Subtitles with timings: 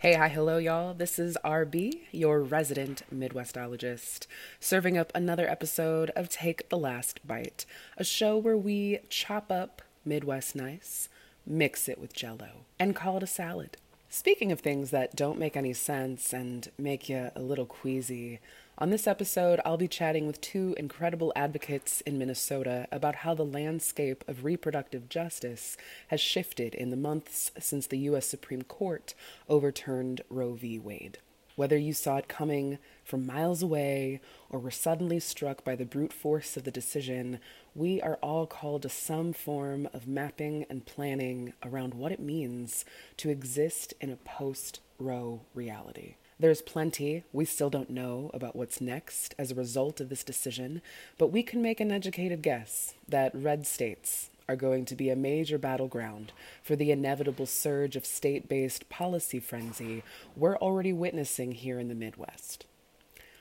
[0.00, 0.94] Hey, hi, hello, y'all.
[0.94, 4.28] This is RB, your resident Midwestologist,
[4.60, 9.82] serving up another episode of Take the Last Bite, a show where we chop up
[10.04, 11.08] Midwest nice,
[11.44, 13.76] mix it with jello, and call it a salad.
[14.08, 18.38] Speaking of things that don't make any sense and make you a little queasy,
[18.80, 23.44] on this episode, I'll be chatting with two incredible advocates in Minnesota about how the
[23.44, 25.76] landscape of reproductive justice
[26.08, 28.26] has shifted in the months since the U.S.
[28.26, 29.14] Supreme Court
[29.48, 30.78] overturned Roe v.
[30.78, 31.18] Wade.
[31.56, 36.12] Whether you saw it coming from miles away or were suddenly struck by the brute
[36.12, 37.40] force of the decision,
[37.74, 42.84] we are all called to some form of mapping and planning around what it means
[43.16, 46.14] to exist in a post Roe reality.
[46.40, 50.82] There's plenty we still don't know about what's next as a result of this decision,
[51.18, 55.16] but we can make an educated guess that red states are going to be a
[55.16, 56.30] major battleground
[56.62, 60.04] for the inevitable surge of state based policy frenzy
[60.36, 62.66] we're already witnessing here in the Midwest.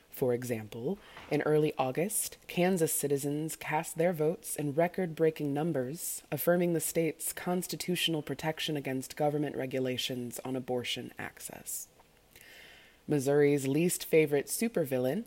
[0.09, 0.97] For example,
[1.29, 7.31] in early August, Kansas citizens cast their votes in record breaking numbers, affirming the state's
[7.31, 11.87] constitutional protection against government regulations on abortion access.
[13.07, 15.23] Missouri's least favorite supervillain,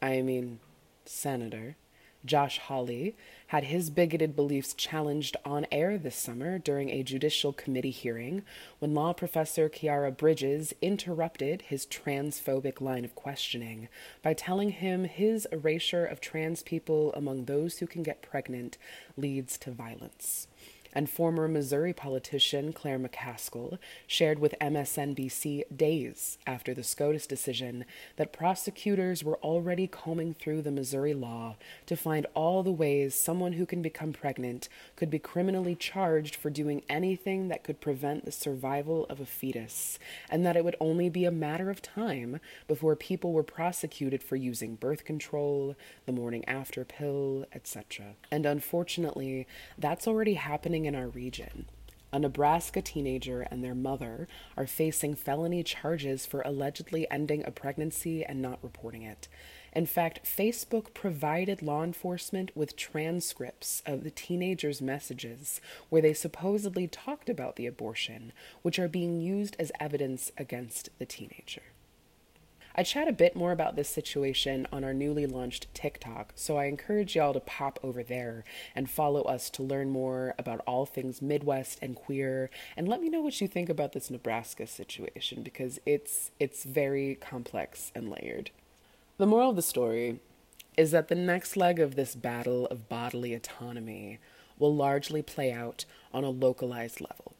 [0.00, 0.60] I mean,
[1.04, 1.76] Senator,
[2.24, 3.16] Josh Hawley,
[3.48, 8.42] had his bigoted beliefs challenged on air this summer during a judicial committee hearing
[8.78, 13.88] when law professor Khiara Bridges interrupted his transphobic line of questioning
[14.22, 18.78] by telling him his erasure of trans people among those who can get pregnant
[19.16, 20.48] leads to violence
[20.96, 27.84] and former Missouri politician Claire McCaskill shared with MSNBC days after the SCOTUS decision
[28.16, 33.52] that prosecutors were already combing through the Missouri law to find all the ways someone
[33.52, 38.32] who can become pregnant could be criminally charged for doing anything that could prevent the
[38.32, 39.98] survival of a fetus,
[40.30, 44.36] and that it would only be a matter of time before people were prosecuted for
[44.36, 48.14] using birth control, the morning after pill, etc.
[48.30, 51.66] And unfortunately, that's already happening in our region.
[52.12, 58.24] A Nebraska teenager and their mother are facing felony charges for allegedly ending a pregnancy
[58.24, 59.28] and not reporting it.
[59.74, 65.60] In fact, Facebook provided law enforcement with transcripts of the teenager's messages
[65.90, 68.32] where they supposedly talked about the abortion,
[68.62, 71.62] which are being used as evidence against the teenager.
[72.78, 76.66] I chat a bit more about this situation on our newly launched TikTok, so I
[76.66, 78.44] encourage y'all to pop over there
[78.74, 83.08] and follow us to learn more about all things Midwest and queer and let me
[83.08, 88.50] know what you think about this Nebraska situation because it's it's very complex and layered.
[89.16, 90.20] The moral of the story
[90.76, 94.18] is that the next leg of this battle of bodily autonomy
[94.58, 97.32] will largely play out on a localized level,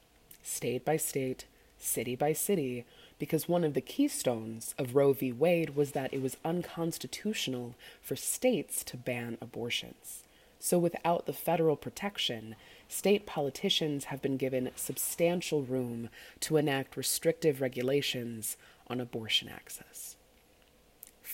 [0.43, 1.45] state by state,
[1.79, 2.87] city by city,
[3.19, 5.33] because one of the keystones of Roe v.
[5.33, 10.23] Wade was that it was unconstitutional for states to ban abortions.
[10.59, 12.57] So, without the federal protection,
[12.89, 16.09] state politicians have been given substantial room
[16.41, 18.57] to enact restrictive regulations
[18.89, 20.16] on abortion access.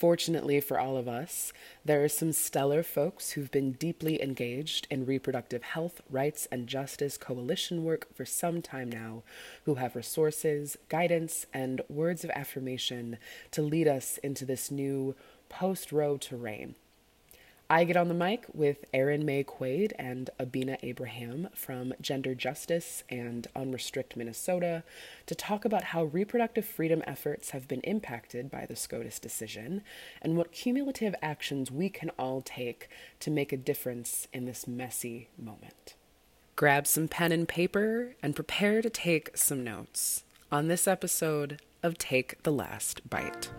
[0.03, 1.53] Fortunately for all of us,
[1.85, 7.17] there are some stellar folks who've been deeply engaged in reproductive health, rights, and justice
[7.17, 9.23] coalition work for some time now,
[9.63, 13.17] who have resources, guidance, and words of affirmation
[13.51, 15.15] to lead us into this new
[15.47, 16.75] post Roe terrain
[17.73, 23.03] I get on the mic with Erin Maye Quade and Abina Abraham from Gender Justice
[23.09, 24.83] and Unrestrict Minnesota
[25.25, 29.81] to talk about how reproductive freedom efforts have been impacted by the SCOTUS decision
[30.21, 32.89] and what cumulative actions we can all take
[33.21, 35.95] to make a difference in this messy moment.
[36.55, 41.97] Grab some pen and paper and prepare to take some notes on this episode of
[41.97, 43.49] Take the Last Bite.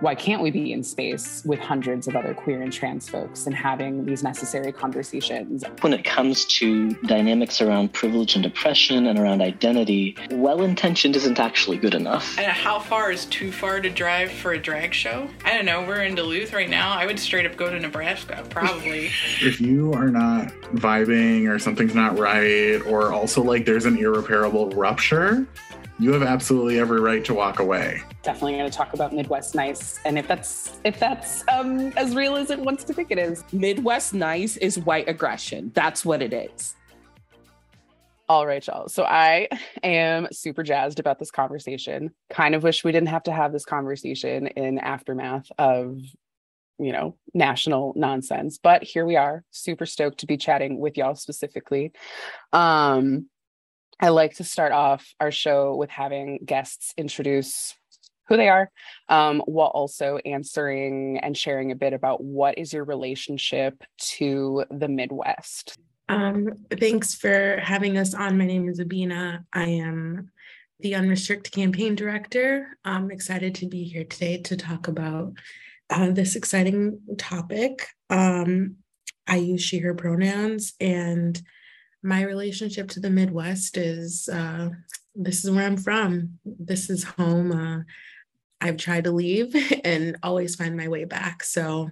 [0.00, 3.54] Why can't we be in space with hundreds of other queer and trans folks and
[3.54, 5.64] having these necessary conversations?
[5.80, 11.40] When it comes to dynamics around privilege and oppression and around identity, well intentioned isn't
[11.40, 12.38] actually good enough.
[12.38, 15.28] And how far is too far to drive for a drag show?
[15.44, 15.82] I don't know.
[15.82, 16.92] We're in Duluth right now.
[16.92, 19.10] I would straight up go to Nebraska, probably.
[19.40, 24.70] if you are not vibing or something's not right, or also like there's an irreparable
[24.70, 25.46] rupture,
[25.98, 28.02] you have absolutely every right to walk away.
[28.22, 32.36] Definitely going to talk about Midwest Nice, and if that's if that's um, as real
[32.36, 33.44] as it wants to think it is.
[33.52, 35.72] Midwest Nice is white aggression.
[35.74, 36.74] That's what it is.
[38.28, 38.88] All right, y'all.
[38.88, 39.48] So I
[39.82, 42.10] am super jazzed about this conversation.
[42.28, 45.98] Kind of wish we didn't have to have this conversation in aftermath of,
[46.78, 48.58] you know, national nonsense.
[48.62, 51.92] But here we are, super stoked to be chatting with y'all specifically.
[52.52, 53.30] Um,
[54.00, 57.74] I like to start off our show with having guests introduce
[58.28, 58.70] who they are,
[59.08, 64.88] um, while also answering and sharing a bit about what is your relationship to the
[64.88, 65.76] Midwest.
[66.08, 68.38] Um, thanks for having us on.
[68.38, 69.44] My name is Abina.
[69.52, 70.30] I am
[70.80, 72.78] the Unrestricted Campaign Director.
[72.84, 75.32] I'm excited to be here today to talk about
[75.90, 77.86] uh, this exciting topic.
[78.10, 78.76] Um,
[79.26, 81.40] I use she, her pronouns, and
[82.02, 84.70] my relationship to the Midwest is uh,
[85.14, 86.38] this is where I'm from.
[86.44, 87.52] This is home.
[87.52, 87.82] Uh,
[88.60, 89.54] I've tried to leave
[89.84, 91.42] and always find my way back.
[91.42, 91.90] So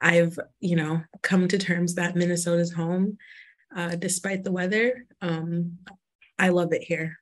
[0.00, 3.18] I've, you know, come to terms that Minnesota's home,
[3.74, 5.06] uh, despite the weather.
[5.20, 5.78] Um,
[6.38, 7.18] I love it here.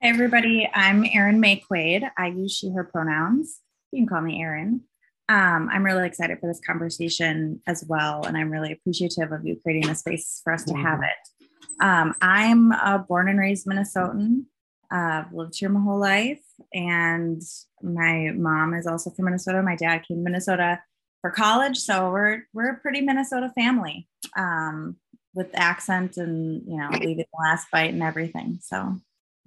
[0.00, 2.04] Hey everybody, I'm Erin Maye Quade.
[2.16, 3.58] I use she, her pronouns.
[3.90, 4.82] You can call me Erin.
[5.28, 9.58] Um, I'm really excited for this conversation as well, and I'm really appreciative of you
[9.62, 11.37] creating the space for us to have it.
[11.80, 14.44] Um, I'm a born and raised Minnesotan.
[14.90, 16.42] Uh, I've lived here my whole life,
[16.72, 17.42] and
[17.82, 19.62] my mom is also from Minnesota.
[19.62, 20.80] My dad came to Minnesota
[21.20, 24.96] for college, so we're we're a pretty Minnesota family um,
[25.34, 28.58] with accent and you know leaving the last bite and everything.
[28.62, 28.96] So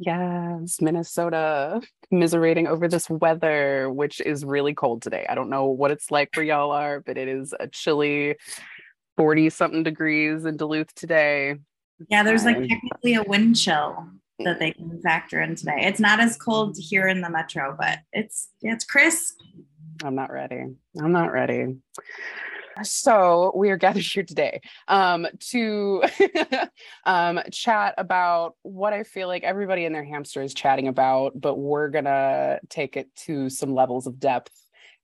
[0.04, 1.80] Yes, Minnesota
[2.10, 5.28] commiserating over this weather, which is really cold today.
[5.30, 8.36] I don't know what it's like for y'all are, but it is a chilly
[9.18, 11.57] 40 something degrees in Duluth today.
[12.09, 14.07] Yeah, there's like technically a wind chill
[14.39, 15.77] that they can factor in today.
[15.80, 19.36] It's not as cold here in the metro, but it's it's crisp.
[20.03, 20.65] I'm not ready.
[21.00, 21.75] I'm not ready.
[22.83, 26.03] So we are gathered here today um, to
[27.06, 31.56] um, chat about what I feel like everybody in their hamster is chatting about, but
[31.56, 34.54] we're gonna take it to some levels of depth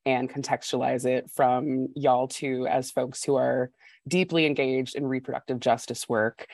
[0.06, 3.70] and contextualize it from y'all two as folks who are
[4.08, 6.48] deeply engaged in reproductive justice work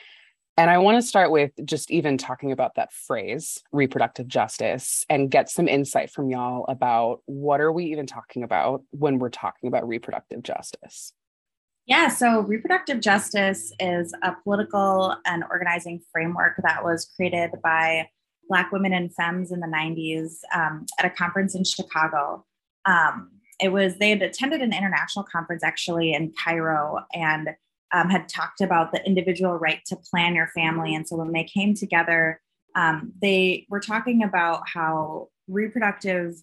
[0.56, 5.30] and I want to start with just even talking about that phrase, reproductive justice, and
[5.30, 9.66] get some insight from y'all about what are we even talking about when we're talking
[9.66, 11.12] about reproductive justice?
[11.86, 18.08] Yeah, so reproductive justice is a political and organizing framework that was created by
[18.48, 22.44] Black women and femmes in the 90s um, at a conference in Chicago.
[22.86, 27.50] Um, it was, they had attended an international conference actually in Cairo, and
[27.92, 30.94] um, had talked about the individual right to plan your family.
[30.94, 32.40] And so when they came together,
[32.74, 36.34] um, they were talking about how reproductive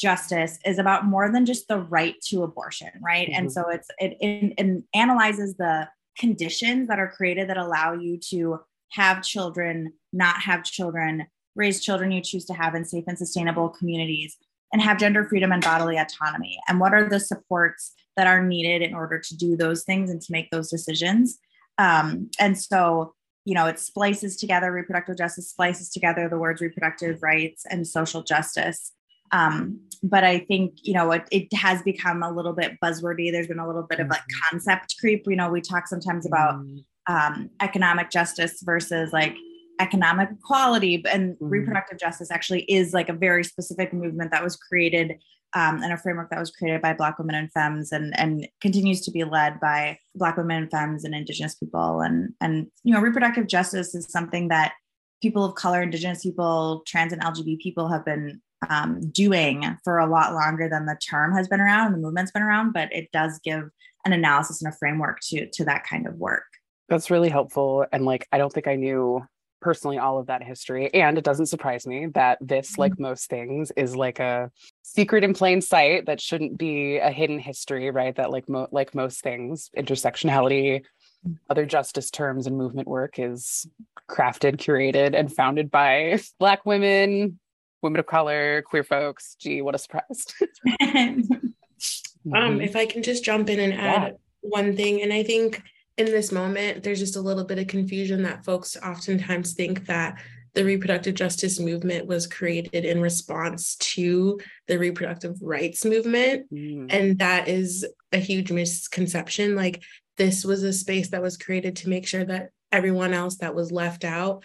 [0.00, 3.28] justice is about more than just the right to abortion, right?
[3.28, 3.38] Mm-hmm.
[3.38, 8.18] And so it's it, it, it analyzes the conditions that are created that allow you
[8.30, 8.60] to
[8.92, 13.68] have children, not have children, raise children you choose to have in safe and sustainable
[13.68, 14.36] communities,
[14.72, 16.58] and have gender freedom and bodily autonomy.
[16.68, 20.20] And what are the supports that are needed in order to do those things and
[20.20, 21.38] to make those decisions.
[21.78, 27.22] Um, and so, you know, it splices together reproductive justice, splices together the words reproductive
[27.22, 28.92] rights and social justice.
[29.30, 33.30] Um, but I think, you know, it, it has become a little bit buzzwordy.
[33.30, 34.56] There's been a little bit of like mm-hmm.
[34.56, 35.22] concept creep.
[35.28, 37.14] You know, we talk sometimes about mm-hmm.
[37.14, 39.36] um, economic justice versus like
[39.78, 41.46] economic equality and mm-hmm.
[41.46, 45.20] reproductive justice actually is like a very specific movement that was created
[45.54, 49.00] um, and a framework that was created by Black women and femmes and, and continues
[49.02, 52.00] to be led by Black women and femmes and Indigenous people.
[52.00, 54.72] And, and, you know, reproductive justice is something that
[55.22, 60.06] people of color, Indigenous people, trans and LGBT people have been um, doing for a
[60.06, 63.10] lot longer than the term has been around and the movement's been around, but it
[63.12, 63.70] does give
[64.04, 66.44] an analysis and a framework to, to that kind of work.
[66.88, 67.86] That's really helpful.
[67.92, 69.24] And like, I don't think I knew
[69.60, 70.92] personally all of that history.
[70.94, 73.02] And it doesn't surprise me that this, like mm-hmm.
[73.02, 74.50] most things, is like a
[74.94, 78.16] secret in plain sight that shouldn't be a hidden history, right?
[78.16, 80.82] That like mo- like most things, intersectionality,
[81.50, 83.66] other justice terms and movement work is
[84.08, 87.38] crafted, curated, and founded by black women,
[87.82, 89.36] women of color, queer folks.
[89.38, 90.24] Gee, what a surprise.
[90.80, 91.42] um,
[92.26, 92.60] mm-hmm.
[92.60, 94.10] if I can just jump in and add yeah.
[94.40, 95.62] one thing, and I think
[95.98, 100.18] in this moment, there's just a little bit of confusion that folks oftentimes think that
[100.58, 106.52] the reproductive justice movement was created in response to the reproductive rights movement.
[106.52, 106.92] Mm.
[106.92, 109.54] And that is a huge misconception.
[109.54, 109.84] Like,
[110.16, 113.70] this was a space that was created to make sure that everyone else that was
[113.70, 114.42] left out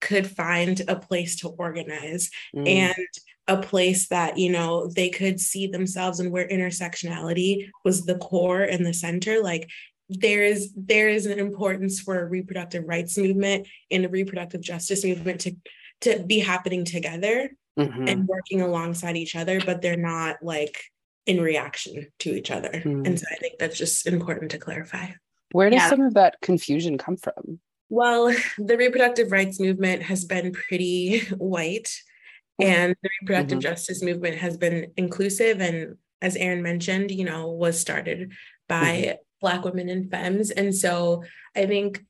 [0.00, 2.68] could find a place to organize mm.
[2.68, 2.94] and
[3.48, 8.62] a place that you know they could see themselves and where intersectionality was the core
[8.62, 9.68] and the center like
[10.08, 15.04] there is there is an importance for a reproductive rights movement and a reproductive justice
[15.04, 15.52] movement to
[16.00, 18.08] to be happening together mm-hmm.
[18.08, 20.84] and working alongside each other but they're not like
[21.26, 23.06] in reaction to each other mm.
[23.06, 25.08] and so i think that's just important to clarify
[25.52, 25.88] where does yeah.
[25.88, 27.58] some of that confusion come from
[27.88, 31.90] Well, the reproductive rights movement has been pretty white,
[32.60, 33.68] and the reproductive mm-hmm.
[33.68, 35.60] justice movement has been inclusive.
[35.60, 38.32] And as Erin mentioned, you know, was started
[38.68, 39.16] by mm-hmm.
[39.40, 40.50] Black women and femmes.
[40.50, 41.24] And so
[41.54, 42.04] I think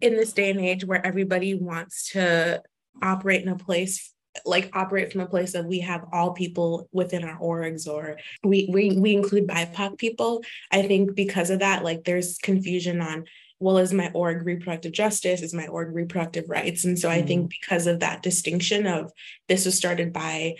[0.00, 2.62] in this day and age where everybody wants to
[3.02, 4.12] operate in a place
[4.44, 8.68] like operate from a place of we have all people within our orgs or we
[8.72, 10.42] we we include BIPOC people.
[10.70, 13.24] I think because of that, like there's confusion on
[13.58, 15.42] well, is my org reproductive justice?
[15.42, 16.84] Is my org reproductive rights?
[16.84, 17.10] And so.
[17.10, 17.58] I think mm-hmm.
[17.60, 19.12] because of that distinction of
[19.48, 20.54] this was started by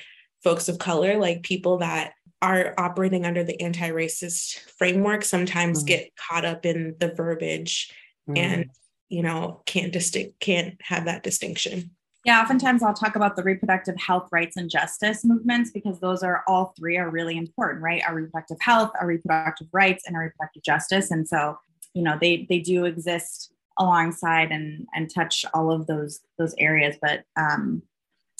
[0.44, 5.88] folks of color, like people that are operating under the anti-racist framework sometimes mm-hmm.
[5.88, 7.92] get caught up in the verbiage
[8.28, 8.36] mm-hmm.
[8.36, 8.70] and
[9.08, 11.90] you know can't distinct can't have that distinction
[12.24, 16.44] yeah, oftentimes I'll talk about the reproductive health rights and justice movements because those are
[16.46, 18.02] all three are really important, right?
[18.06, 21.10] Our reproductive health, our reproductive rights, and our reproductive justice.
[21.10, 21.58] And so,
[21.94, 26.96] you know, they they do exist alongside and and touch all of those those areas.
[27.00, 27.82] But um,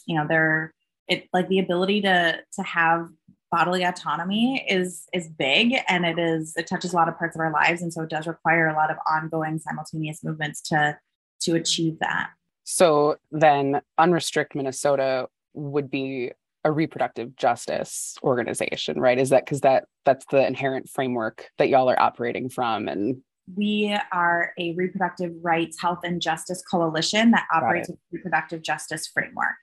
[0.07, 0.75] you know, they're
[1.09, 3.09] it like the ability to to have
[3.51, 7.41] bodily autonomy is is big and it is it touches a lot of parts of
[7.41, 7.83] our lives.
[7.83, 10.97] And so it does require a lot of ongoing simultaneous movements to
[11.43, 12.31] to achieve that.
[12.65, 19.19] So then Unrestrict Minnesota would be a reproductive justice organization, right?
[19.19, 23.23] Is that because that that's the inherent framework that y'all are operating from and
[23.57, 29.57] we are a reproductive rights, health, and justice coalition that operates a reproductive justice framework.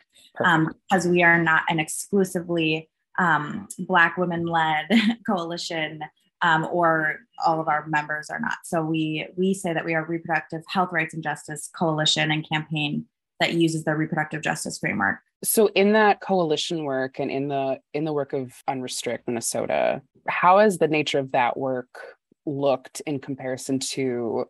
[0.44, 4.88] Um, because we are not an exclusively um, Black women led
[5.28, 6.02] coalition
[6.42, 8.58] um, or all of our members are not.
[8.64, 13.06] So we we say that we are reproductive health rights and justice coalition and campaign
[13.40, 15.20] that uses the reproductive justice framework.
[15.44, 20.60] So in that coalition work and in the in the work of Unrestrict Minnesota, how
[20.60, 22.17] has the nature of that work
[22.48, 24.46] looked in comparison to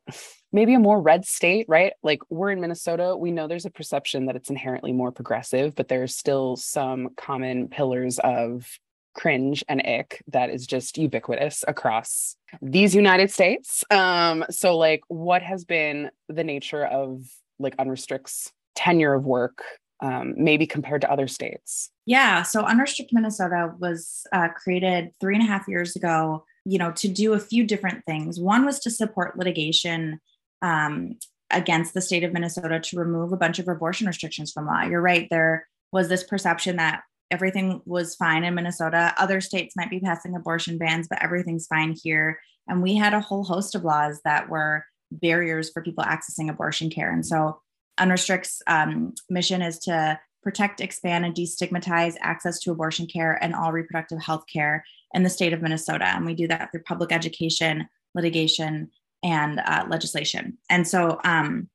[0.54, 1.94] maybe a more red state, right?
[2.04, 5.88] Like we're in Minnesota, we know there's a perception that it's inherently more progressive, but
[5.88, 8.80] there's still some common pillars of
[9.16, 13.84] cringe and ick that is just ubiquitous across these United States.
[13.90, 17.24] Um, so like what has been the nature of
[17.60, 19.64] like unrestricts tenure of work
[20.00, 21.90] um, maybe compared to other states?
[22.06, 26.92] Yeah, so Unrestrict Minnesota was uh, created three and a half years ago, you know,
[26.92, 28.40] to do a few different things.
[28.40, 30.20] One was to support litigation
[30.62, 31.16] um,
[31.50, 34.84] against the state of Minnesota to remove a bunch of abortion restrictions from law.
[34.84, 39.14] You're right, there was this perception that everything was fine in Minnesota.
[39.18, 42.38] Other states might be passing abortion bans, but everything's fine here.
[42.68, 46.90] And we had a whole host of laws that were barriers for people accessing abortion
[46.90, 47.12] care.
[47.12, 47.62] And so,
[48.00, 53.72] Unrestrict's um, mission is to protect, expand, and destigmatize access to abortion care and all
[53.72, 54.84] reproductive health care
[55.14, 56.06] in the state of Minnesota.
[56.06, 58.90] And we do that through public education, litigation,
[59.24, 60.58] and uh, legislation.
[60.70, 61.70] And so, um,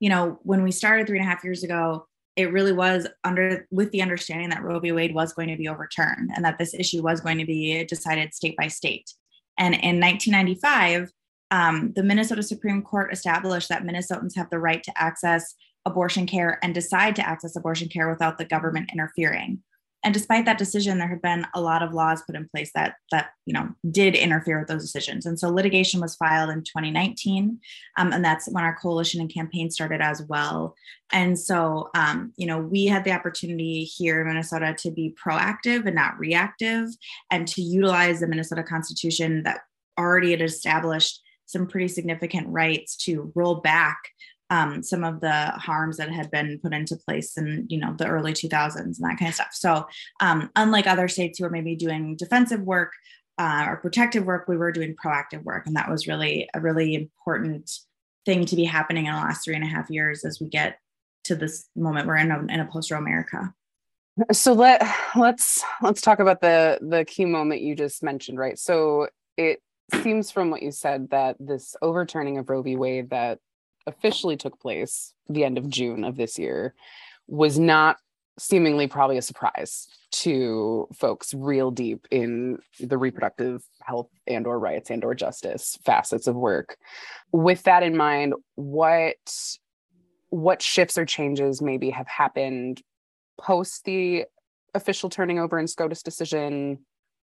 [0.00, 3.66] you know, when we started three and a half years ago, it really was under
[3.70, 4.92] with the understanding that Roe v.
[4.92, 8.34] Wade was going to be overturned and that this issue was going to be decided
[8.34, 9.12] state by state.
[9.58, 11.10] And in 1995,
[11.50, 16.58] um, the Minnesota Supreme Court established that Minnesotans have the right to access abortion care
[16.62, 19.62] and decide to access abortion care without the government interfering
[20.04, 22.96] and despite that decision there had been a lot of laws put in place that
[23.10, 25.26] that you know did interfere with those decisions.
[25.26, 27.58] And so litigation was filed in 2019
[27.98, 30.74] um, and that's when our coalition and campaign started as well.
[31.12, 35.86] And so um, you know we had the opportunity here in minnesota to be proactive
[35.86, 36.88] and not reactive
[37.30, 39.60] and to utilize the minnesota constitution that
[39.98, 43.98] already had established some pretty significant rights to roll back
[44.52, 48.06] um, some of the harms that had been put into place in you know the
[48.06, 49.48] early 2000s and that kind of stuff.
[49.52, 49.86] So
[50.20, 52.92] um, unlike other states who are maybe doing defensive work
[53.38, 56.94] uh, or protective work, we were doing proactive work, and that was really a really
[56.94, 57.70] important
[58.26, 60.76] thing to be happening in the last three and a half years as we get
[61.24, 63.54] to this moment we're in a, in a post-Roe America.
[64.32, 64.82] So let
[65.16, 68.58] let's let's talk about the the key moment you just mentioned, right?
[68.58, 69.60] So it
[70.02, 72.76] seems from what you said that this overturning of Roe v.
[72.76, 73.38] Wade that
[73.86, 76.74] officially took place the end of June of this year
[77.26, 77.96] was not
[78.38, 84.90] seemingly probably a surprise to folks real deep in the reproductive health and or rights
[84.90, 86.76] and or justice facets of work.
[87.30, 89.16] With that in mind what
[90.30, 92.82] what shifts or changes maybe have happened
[93.38, 94.24] post the
[94.74, 96.78] official turning over in scotus decision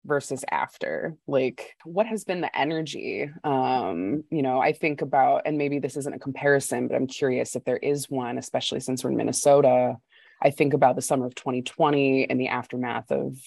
[0.08, 5.58] versus after like what has been the energy um you know i think about and
[5.58, 9.12] maybe this isn't a comparison but i'm curious if there is one especially since we're
[9.12, 9.96] in minnesota
[10.42, 13.38] i think about the summer of 2020 and the aftermath of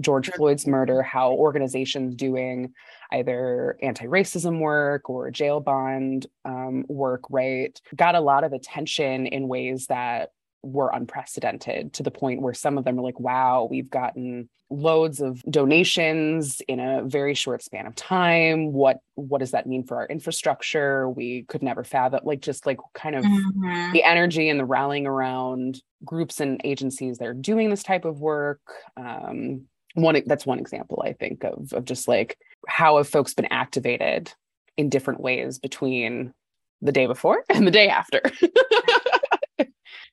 [0.00, 2.72] George Floyd's murder, how organizations doing
[3.12, 9.46] either anti-racism work or jail bond um, work, right, got a lot of attention in
[9.46, 10.30] ways that
[10.62, 15.20] were unprecedented to the point where some of them are like, wow, we've gotten loads
[15.20, 18.72] of donations in a very short span of time.
[18.72, 21.08] What what does that mean for our infrastructure?
[21.08, 23.92] We could never fathom like just like kind of mm-hmm.
[23.92, 28.20] the energy and the rallying around groups and agencies that are doing this type of
[28.20, 28.60] work.
[28.96, 29.62] Um,
[29.94, 32.38] one that's one example I think of of just like
[32.68, 34.32] how have folks been activated
[34.76, 36.32] in different ways between
[36.80, 38.22] the day before and the day after.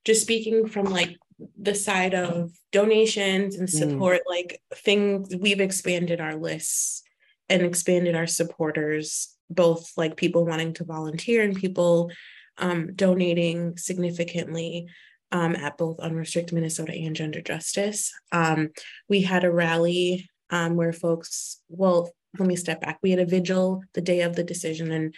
[0.06, 1.18] just speaking from like
[1.60, 3.72] the side of donations and mm.
[3.72, 4.30] support, mm.
[4.30, 7.04] like things we've expanded our lists
[7.50, 12.12] and expanded our supporters, both like people wanting to volunteer and people
[12.58, 14.88] um, donating significantly
[15.32, 18.14] um, at both Unrestricted Minnesota and Gender Justice.
[18.32, 18.70] Um,
[19.10, 23.00] we had a rally um, where folks, well, let me step back.
[23.02, 25.16] We had a vigil the day of the decision, and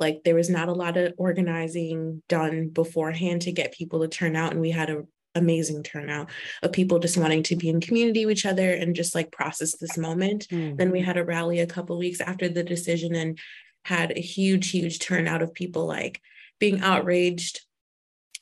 [0.00, 4.34] like there was not a lot of organizing done beforehand to get people to turn
[4.34, 4.52] out.
[4.52, 6.30] And we had an amazing turnout
[6.62, 9.76] of people just wanting to be in community with each other and just like process
[9.76, 10.48] this moment.
[10.48, 10.76] Mm.
[10.76, 13.38] Then we had a rally a couple weeks after the decision and
[13.84, 16.20] had a huge, huge turnout of people like
[16.58, 17.60] being outraged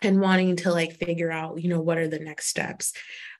[0.01, 2.93] and wanting to like figure out, you know, what are the next steps.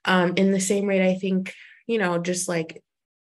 [0.05, 1.53] Um, in the same rate, I think,
[1.87, 2.83] you know, just like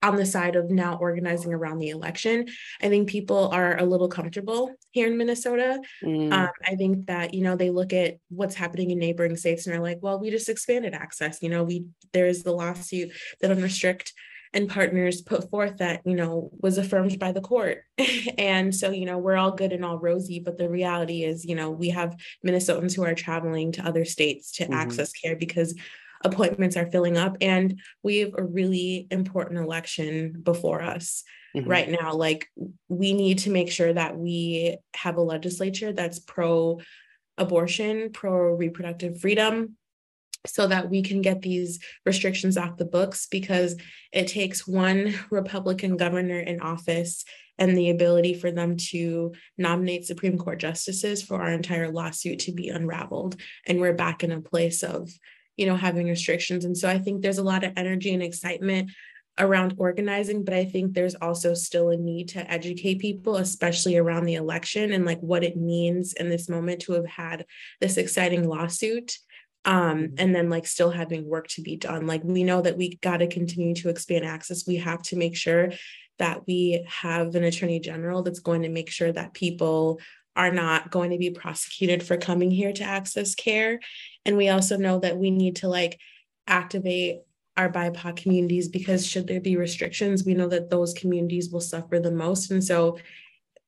[0.03, 2.47] on the side of now organizing around the election.
[2.81, 5.81] I think people are a little comfortable here in Minnesota.
[6.03, 6.33] Mm.
[6.33, 9.77] Um, I think that you know they look at what's happening in neighboring states and
[9.77, 11.43] are like, well, we just expanded access.
[11.43, 14.13] You know, we there's the lawsuit that unrestrict
[14.53, 17.85] and partners put forth that you know was affirmed by the court
[18.39, 21.55] and so you know we're all good and all rosy but the reality is you
[21.55, 24.75] know we have minnesotans who are traveling to other states to mm-hmm.
[24.75, 25.75] access care because
[26.23, 31.23] appointments are filling up and we have a really important election before us
[31.57, 31.69] mm-hmm.
[31.69, 32.49] right now like
[32.89, 36.79] we need to make sure that we have a legislature that's pro
[37.39, 39.77] abortion pro reproductive freedom
[40.47, 43.77] so that we can get these restrictions off the books because
[44.13, 47.25] it takes one Republican governor in office
[47.59, 52.53] and the ability for them to nominate Supreme Court justices for our entire lawsuit to
[52.53, 53.37] be unraveled.
[53.67, 55.11] And we're back in a place of
[55.61, 56.65] you know, having restrictions.
[56.65, 58.91] And so I think there's a lot of energy and excitement
[59.39, 64.25] around organizing, but I think there's also still a need to educate people, especially around
[64.25, 67.45] the election and like what it means in this moment to have had
[67.79, 69.19] this exciting lawsuit.
[69.67, 70.15] Um, mm-hmm.
[70.17, 72.07] and then like still having work to be done.
[72.07, 74.67] Like we know that we got to continue to expand access.
[74.67, 75.73] We have to make sure
[76.19, 80.01] that we have an attorney general that's going to make sure that people
[80.41, 83.79] are not going to be prosecuted for coming here to access care.
[84.25, 86.01] And we also know that we need to like
[86.47, 87.19] activate
[87.59, 92.01] our BIPOC communities because should there be restrictions, we know that those communities will suffer
[92.01, 92.51] the most.
[92.51, 92.97] And so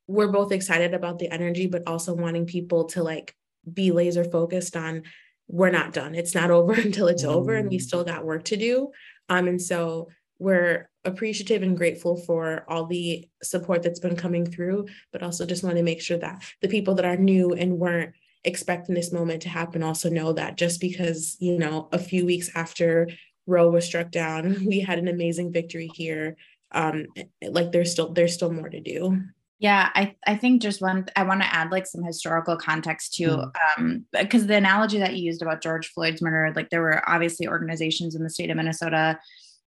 [0.07, 3.37] we're both excited about the energy, but also wanting people to like
[3.71, 5.03] be laser focused on
[5.49, 6.15] we're not done.
[6.15, 7.35] It's not over until it's mm.
[7.35, 7.83] over and we mm.
[7.83, 8.93] still got work to do.
[9.29, 10.09] Um, and so
[10.43, 15.65] we're appreciative and grateful for all the support that's been coming through, but also just
[15.65, 19.43] want to make sure that the people that are new and weren't expecting this moment
[19.43, 23.09] to happen also know that just because, you know, a few weeks after
[23.47, 26.37] Roe was struck down, we had an amazing victory here.
[26.73, 27.07] Um,
[27.43, 29.23] like there's still there's still more to do.
[29.59, 33.29] Yeah, I, I think just one, I want to add like some historical context too,
[33.29, 33.53] mm.
[33.79, 37.47] um, because the analogy that you used about George Floyd's murder, like there were obviously
[37.47, 39.21] organizations in the state of Minnesota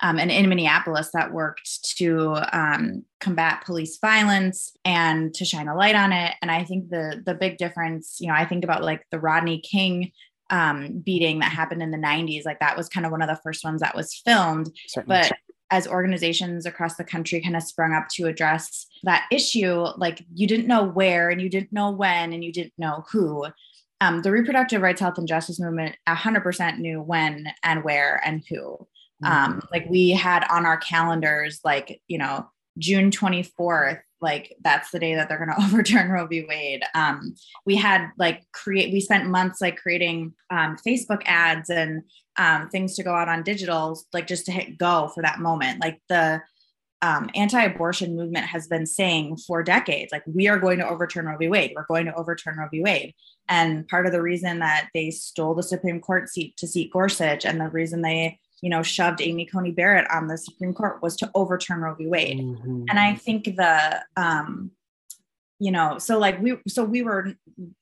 [0.02, 5.76] um, and in Minneapolis that worked to um, combat police violence and to shine a
[5.76, 6.34] light on it.
[6.40, 9.60] And I think the the big difference, you know, I think about like the Rodney
[9.60, 10.12] King
[10.48, 12.44] um, beating that happened in the 90s.
[12.44, 14.70] Like that was kind of one of the first ones that was filmed.
[14.88, 15.22] Certainly.
[15.22, 15.32] But
[15.70, 20.46] as organizations across the country kind of sprung up to address that issue, like you
[20.46, 23.46] didn't know where and you didn't know when and you didn't know who.
[24.00, 28.88] Um, the reproductive rights, health, and justice movement 100% knew when and where and who.
[29.24, 29.58] Um, mm-hmm.
[29.72, 35.14] like we had on our calendars, like, you know, June 24th, like that's the day
[35.14, 36.46] that they're going to overturn Roe v.
[36.48, 36.82] Wade.
[36.94, 37.34] Um,
[37.66, 42.02] we had like create, we spent months like creating um, Facebook ads and
[42.36, 45.80] um, things to go out on digital, like just to hit go for that moment.
[45.80, 46.42] Like the
[47.02, 51.38] um, anti-abortion movement has been saying for decades, like we are going to overturn Roe
[51.38, 51.48] v.
[51.48, 51.72] Wade.
[51.74, 52.82] We're going to overturn Roe v.
[52.82, 53.14] Wade.
[53.48, 57.44] And part of the reason that they stole the Supreme Court seat to seat Gorsuch,
[57.44, 61.16] and the reason they you know, shoved Amy Coney Barrett on the Supreme Court was
[61.16, 62.06] to overturn Roe v.
[62.06, 62.40] Wade.
[62.40, 62.84] Mm-hmm.
[62.88, 64.70] And I think the, um,
[65.58, 67.34] you know, so like we, so we were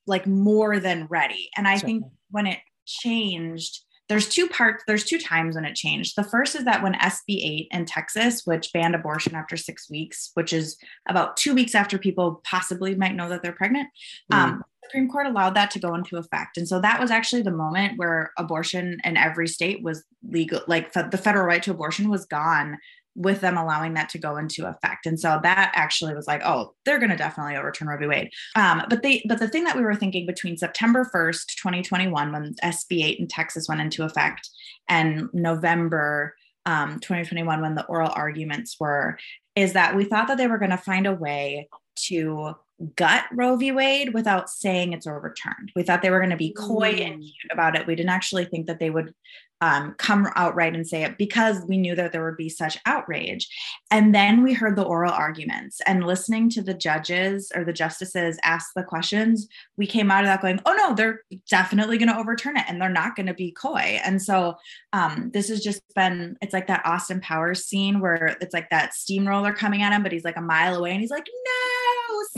[0.07, 1.49] like more than ready.
[1.55, 6.15] And I think when it changed, there's two parts, there's two times when it changed.
[6.15, 10.31] The first is that when SB 8 in Texas, which banned abortion after six weeks,
[10.33, 13.87] which is about two weeks after people possibly might know that they're pregnant,
[14.31, 14.35] mm.
[14.35, 16.57] um, Supreme Court allowed that to go into effect.
[16.57, 20.93] And so that was actually the moment where abortion in every state was legal, like
[20.93, 22.77] the federal right to abortion was gone
[23.15, 25.05] with them allowing that to go into effect.
[25.05, 28.07] And so that actually was like, oh, they're going to definitely overturn Roe v.
[28.07, 28.29] Wade.
[28.55, 32.55] Um, but they, but the thing that we were thinking between September 1st, 2021, when
[32.63, 34.49] SB 8 in Texas went into effect,
[34.87, 36.33] and November
[36.65, 39.17] um, 2021, when the oral arguments were,
[39.55, 41.67] is that we thought that they were going to find a way
[42.07, 42.53] to
[42.95, 43.71] gut Roe v.
[43.71, 45.71] Wade without saying it's overturned.
[45.75, 47.05] We thought they were going to be coy mm.
[47.05, 47.87] and cute about it.
[47.87, 49.13] We didn't actually think that they would
[49.61, 53.47] um, come outright and say it because we knew that there would be such outrage.
[53.91, 58.39] And then we heard the oral arguments and listening to the judges or the justices
[58.43, 62.17] ask the questions, we came out of that going, oh no, they're definitely going to
[62.17, 63.99] overturn it and they're not going to be coy.
[64.03, 64.55] And so
[64.93, 68.93] um, this has just been, it's like that Austin Powers scene where it's like that
[68.93, 71.78] steamroller coming at him, but he's like a mile away and he's like, no,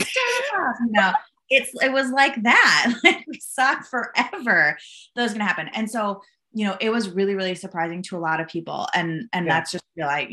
[0.00, 0.74] stop.
[0.88, 1.12] know,
[1.48, 2.94] it's, it was like that.
[3.04, 4.78] Like we saw forever
[5.14, 5.68] that was going to happen.
[5.74, 8.86] And so you know, it was really, really surprising to a lot of people.
[8.94, 9.54] And and yeah.
[9.54, 10.30] that's just like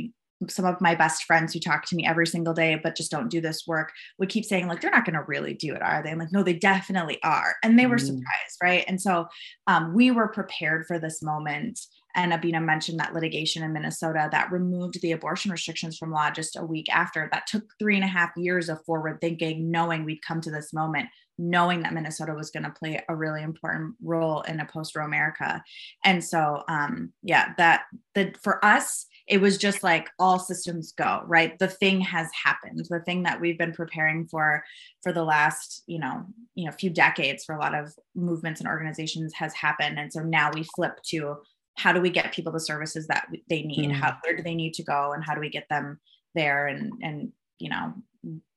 [0.47, 3.29] some of my best friends who talk to me every single day, but just don't
[3.29, 6.01] do this work, would keep saying, like, they're not going to really do it, are
[6.01, 6.11] they?
[6.11, 7.55] I'm like, no, they definitely are.
[7.61, 8.05] And they were mm.
[8.05, 8.85] surprised, right?
[8.87, 9.27] And so
[9.67, 11.79] um, we were prepared for this moment.
[12.15, 16.55] And Abina mentioned that litigation in Minnesota that removed the abortion restrictions from law just
[16.55, 17.29] a week after.
[17.31, 20.73] That took three and a half years of forward thinking, knowing we'd come to this
[20.73, 25.05] moment knowing that Minnesota was going to play a really important role in a post-Roe
[25.05, 25.63] America.
[26.03, 31.21] And so, um, yeah, that the for us, it was just like all systems go,
[31.25, 31.57] right?
[31.57, 32.85] The thing has happened.
[32.89, 34.63] The thing that we've been preparing for
[35.01, 38.67] for the last, you know, you know, few decades for a lot of movements and
[38.67, 39.97] organizations has happened.
[39.97, 41.37] And so now we flip to
[41.79, 43.89] how do we get people the services that they need?
[43.89, 43.93] Mm.
[43.93, 45.99] How where do they need to go, and how do we get them
[46.35, 46.67] there?
[46.67, 47.93] And and you know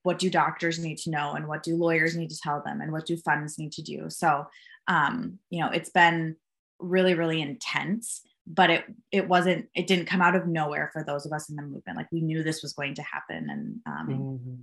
[0.02, 2.92] what do doctors need to know and what do lawyers need to tell them and
[2.92, 4.46] what do funds need to do so
[4.88, 6.36] um, you know it's been
[6.78, 11.24] really really intense but it it wasn't it didn't come out of nowhere for those
[11.26, 14.08] of us in the movement like we knew this was going to happen and um,
[14.08, 14.54] mm-hmm.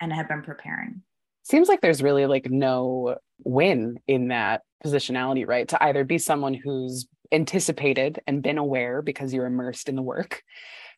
[0.00, 1.02] and had been preparing
[1.44, 6.54] seems like there's really like no win in that positionality right to either be someone
[6.54, 10.42] who's anticipated and been aware because you're immersed in the work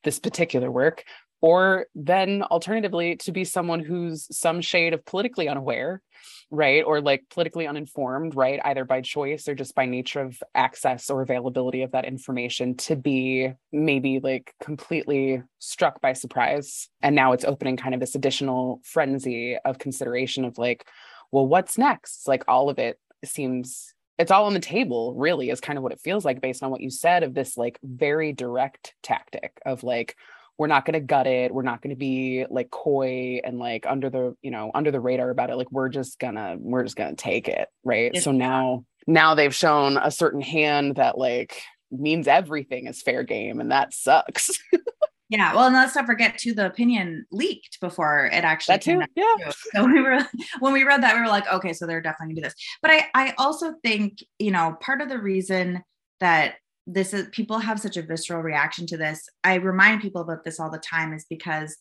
[0.05, 1.05] this particular work
[1.43, 6.03] or then alternatively to be someone who's some shade of politically unaware
[6.51, 6.83] right?
[6.85, 8.61] Or like politically uninformed right?
[8.65, 12.97] Either by choice or just by nature of access or availability of that information to
[12.97, 16.89] be maybe like completely struck by surprise.
[17.03, 20.87] And now it's opening kind of this additional frenzy of consideration of like
[21.33, 22.27] well what's next?
[22.27, 25.93] Like all of it seems it's all on the table really is kind of what
[25.93, 29.83] it feels like based on what you said of this like very direct tactic of
[29.83, 30.15] like
[30.59, 33.87] we're not going to gut it we're not going to be like coy and like
[33.87, 36.97] under the you know under the radar about it like we're just gonna we're just
[36.97, 38.15] gonna take it right?
[38.19, 43.59] So now now they've shown a certain hand that like means everything is fair game
[43.59, 44.51] and that sucks
[45.31, 49.01] yeah well and let's not forget too the opinion leaked before it actually that too
[49.17, 50.19] yeah so we were
[50.61, 52.91] when we read that we were like okay so they're definitely gonna do this but
[52.91, 55.83] i i also think you know part of the reason
[56.21, 59.29] that this is people have such a visceral reaction to this.
[59.45, 61.77] I remind people about this all the time is because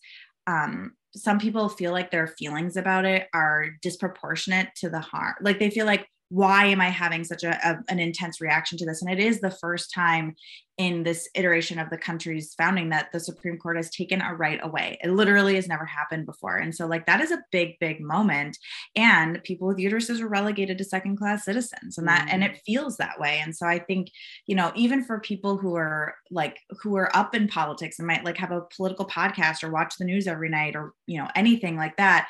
[0.46, 5.34] um, some people feel like their feelings about it are disproportionate to the harm.
[5.40, 8.86] Like they feel like why am I having such a, a, an intense reaction to
[8.86, 9.02] this?
[9.02, 10.36] And it is the first time
[10.78, 14.60] in this iteration of the country's founding that the Supreme Court has taken a right
[14.62, 14.96] away.
[15.02, 16.56] It literally has never happened before.
[16.56, 18.56] And so, like, that is a big, big moment.
[18.96, 22.48] And people with uteruses are relegated to second class citizens, and that, and mm.
[22.48, 23.40] it feels that way.
[23.42, 24.08] And so, I think,
[24.46, 28.24] you know, even for people who are like, who are up in politics and might
[28.24, 31.76] like have a political podcast or watch the news every night or, you know, anything
[31.76, 32.28] like that,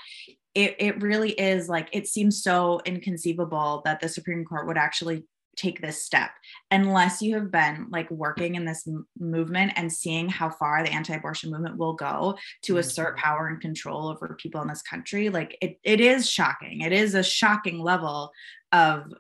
[0.55, 5.25] it, it really is like it seems so inconceivable that the supreme court would actually
[5.57, 6.31] take this step
[6.71, 10.93] unless you have been like working in this m- movement and seeing how far the
[10.93, 12.81] anti-abortion movement will go to mm-hmm.
[12.81, 16.93] assert power and control over people in this country like it, it is shocking it
[16.93, 18.31] is a shocking level
[18.73, 19.13] of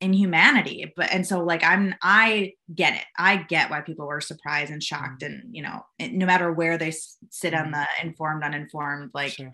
[0.00, 4.72] inhumanity but and so like i'm i get it i get why people were surprised
[4.72, 5.34] and shocked mm-hmm.
[5.34, 6.92] and you know no matter where they
[7.30, 7.72] sit on mm-hmm.
[7.72, 9.52] the informed uninformed like sure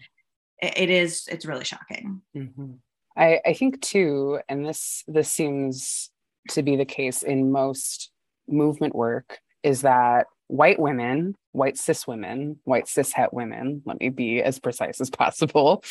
[0.61, 2.73] it is it's really shocking mm-hmm.
[3.17, 6.11] I, I think too and this this seems
[6.51, 8.11] to be the case in most
[8.49, 14.09] movement work is that white women white cis women white cis het women let me
[14.09, 15.85] be as precise as possible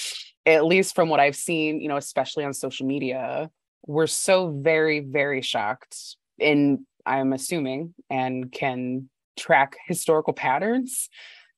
[0.45, 3.49] at least from what i've seen you know especially on social media
[3.85, 11.09] we're so very very shocked in I'm assuming and can track historical patterns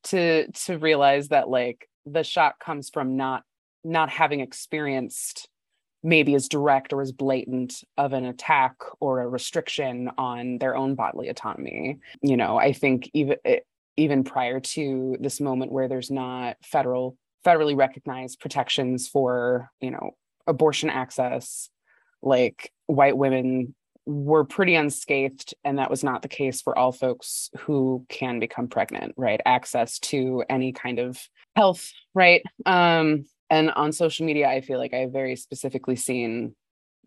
[0.06, 3.43] to to realize that like the shock comes from not
[3.84, 5.48] not having experienced
[6.04, 10.95] maybe as direct or as blatant of an attack or a restriction on their own
[10.95, 11.98] bodily autonomy.
[12.22, 13.60] You know i think even eh,
[13.98, 20.12] even prior to this moment where there's not federal federally recognized protections for you know
[20.48, 21.69] abortion access
[22.22, 23.76] like white women
[24.10, 28.67] were pretty unscathed and that was not the case for all folks who can become
[28.67, 29.39] pregnant right?
[29.45, 31.19] Access to any kind of
[31.60, 32.41] health right?
[32.65, 36.56] Um and on social media i feel like i've very specifically seen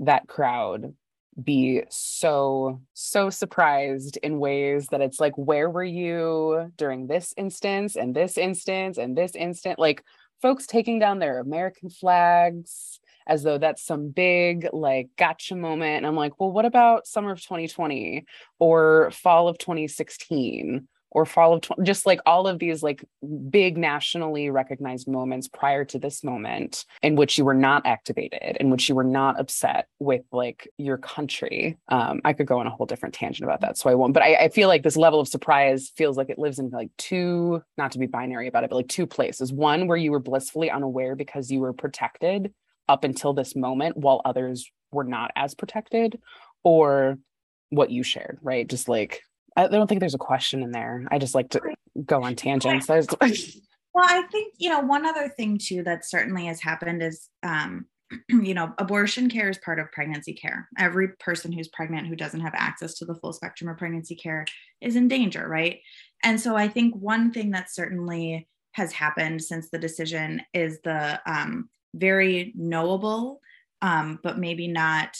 [0.00, 0.94] that crowd
[1.42, 7.96] be so so surprised in ways that it's like where were you during this instance
[7.96, 9.78] and this instance and this instant?
[9.78, 10.04] Like
[10.42, 15.98] folks taking down their american flags as though that's some big like gotcha moment.
[15.98, 18.26] And i'm like well what about summer of 2020
[18.58, 23.04] or fall of 2016 or fall of tw- just like all of these like
[23.48, 28.70] big nationally recognized moments prior to this moment in which you were not activated in
[28.70, 31.78] which you were not upset with like your country.
[31.88, 34.22] Um, i could go on a whole different tangent about that so i won't but
[34.22, 37.62] I, I feel like this level of surprise feels like it lives in like two
[37.76, 39.52] not to be binary about it but like two places.
[39.52, 42.52] One where you were blissfully unaware because you were protected
[42.88, 46.20] up until this moment while others were not as protected
[46.64, 47.18] or
[47.70, 48.66] what you shared right?
[48.68, 49.22] Just like
[49.56, 51.04] I don't think there's a question in there.
[51.10, 51.60] I just like to
[52.04, 52.88] go on tangents.
[52.88, 53.00] well,
[53.96, 57.86] I think, you know, one other thing too that certainly has happened is, um,
[58.28, 60.68] you know, abortion care is part of pregnancy care.
[60.78, 64.44] Every person who's pregnant who doesn't have access to the full spectrum of pregnancy care
[64.80, 65.80] is in danger, right?
[66.22, 71.20] And so I think one thing that certainly has happened since the decision is the
[71.26, 73.40] um, very knowable,
[73.82, 75.16] um, but maybe not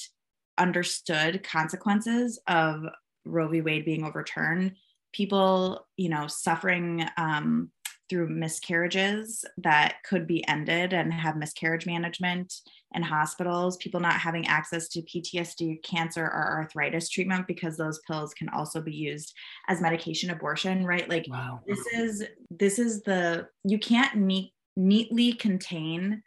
[0.59, 2.85] understood consequences of
[3.25, 3.61] Roe v.
[3.61, 4.73] Wade being overturned,
[5.13, 7.71] people, you know, suffering um,
[8.13, 12.53] through miscarriages that could be ended and have miscarriage management
[12.95, 18.35] in hospitals, people not having access to PTSD, cancer, or arthritis treatment because those pills
[18.35, 19.33] can also be used
[19.67, 21.09] as medication abortion, right?
[21.09, 21.61] Like wow.
[21.67, 26.23] this is this is the you can't neat, neatly contain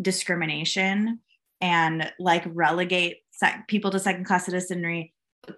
[0.00, 1.18] discrimination
[1.60, 5.12] and like relegate sec- people to second class citizenry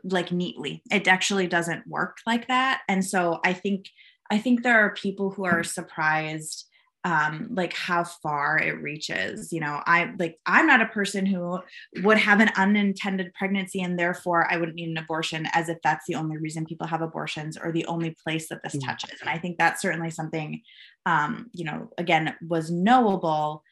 [0.04, 0.82] like neatly.
[0.90, 2.82] It actually doesn't work like that.
[2.88, 3.88] And so I think
[4.30, 6.68] I think there are people who are surprised
[7.04, 11.60] um like how far it reaches you know i like i'm not a person who
[12.02, 16.04] would have an unintended pregnancy and therefore i wouldn't need an abortion as if that's
[16.08, 18.84] the only reason people have abortions or the only place that this mm.
[18.84, 20.60] touches and i think that's certainly something
[21.06, 23.62] um you know again was knowable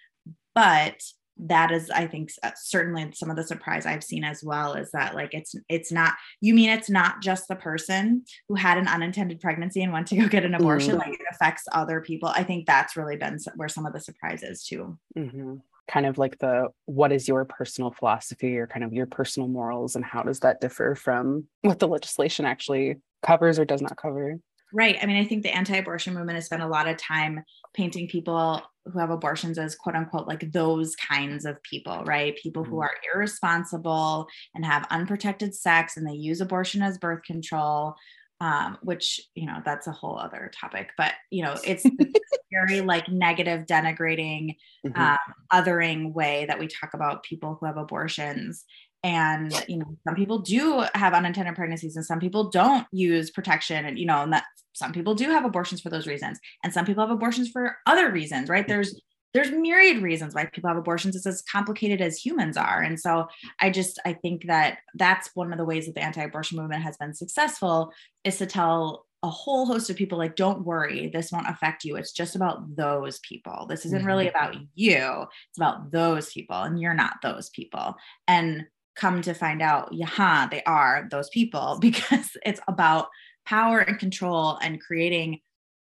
[0.55, 1.03] but
[1.39, 4.91] that is i think uh, certainly some of the surprise i've seen as well is
[4.93, 8.89] that like it's it's not you mean it's not just the person who had an
[8.89, 11.11] unintended pregnancy and went to go get an abortion mm-hmm.
[11.11, 14.65] like it affects other people i think that's really been where some of the surprises
[14.65, 15.57] too mm-hmm.
[15.89, 19.95] kind of like the what is your personal philosophy or kind of your personal morals
[19.95, 24.39] and how does that differ from what the legislation actually covers or does not cover
[24.73, 24.99] Right.
[25.01, 28.09] I mean, I think the anti abortion movement has spent a lot of time painting
[28.09, 32.37] people who have abortions as quote unquote like those kinds of people, right?
[32.37, 32.83] People who mm-hmm.
[32.83, 37.95] are irresponsible and have unprotected sex and they use abortion as birth control,
[38.41, 40.91] um, which, you know, that's a whole other topic.
[40.97, 41.87] But, you know, it's
[42.53, 45.01] very like negative, denigrating, mm-hmm.
[45.01, 45.19] um,
[45.53, 48.65] othering way that we talk about people who have abortions
[49.03, 53.85] and you know some people do have unintended pregnancies and some people don't use protection
[53.85, 56.85] and you know and that some people do have abortions for those reasons and some
[56.85, 58.69] people have abortions for other reasons right?
[58.69, 59.01] There's
[59.35, 61.15] there's myriad reasons why people have abortions.
[61.15, 62.81] It's as complicated as humans are.
[62.81, 63.27] And so
[63.61, 66.97] i just i think that that's one of the ways that the anti-abortion movement has
[66.97, 67.93] been successful
[68.25, 71.97] is to tell a whole host of people like don't worry this won't affect you.
[71.97, 73.67] It's just about those people.
[73.69, 74.37] This isn't really mm-hmm.
[74.37, 75.27] about you.
[75.49, 77.97] It's about those people and you're not those people.
[78.29, 83.09] And come to find out, yeah, they are those people because it's about
[83.45, 85.41] power and control and creating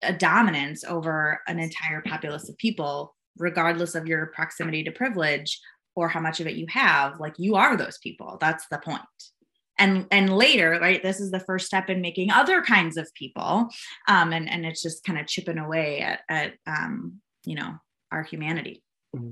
[0.04, 5.60] a dominance over an entire populace of people, regardless of your proximity to privilege
[5.96, 7.20] or how much of it you have.
[7.20, 8.38] Like you are those people.
[8.40, 9.02] That's the point.
[9.78, 13.68] And, and later, right, this is the first step in making other kinds of people.
[14.08, 17.76] Um, and, and it's just kind of chipping away at, at um, you know,
[18.12, 18.84] our humanity.
[19.16, 19.32] Mm-hmm.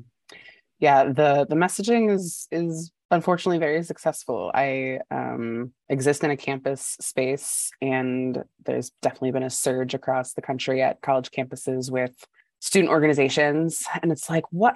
[0.79, 4.51] Yeah, the the messaging is is unfortunately very successful.
[4.53, 10.41] I um, exist in a campus space, and there's definitely been a surge across the
[10.41, 12.13] country at college campuses with
[12.59, 13.83] student organizations.
[14.01, 14.75] And it's like, what?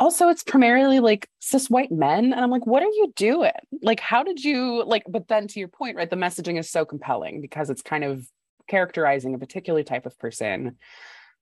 [0.00, 3.50] also it's primarily like cis white men and i'm like what are you doing
[3.82, 6.84] like how did you like but then to your point right the messaging is so
[6.84, 8.24] compelling because it's kind of
[8.68, 10.76] characterizing a particular type of person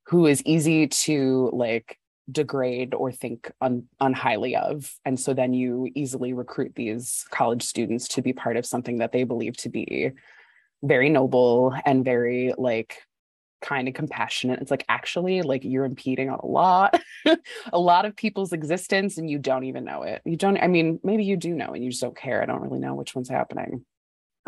[0.07, 1.99] who is easy to like
[2.30, 4.92] degrade or think un, unhighly of.
[5.04, 9.12] And so then you easily recruit these college students to be part of something that
[9.12, 10.12] they believe to be
[10.82, 12.98] very noble and very like
[13.62, 14.60] kind of compassionate.
[14.60, 17.00] It's like actually like you're impeding on a lot
[17.72, 20.22] a lot of people's existence and you don't even know it.
[20.24, 22.42] You don't i mean maybe you do know and you just don't care.
[22.42, 23.84] I don't really know which one's happening.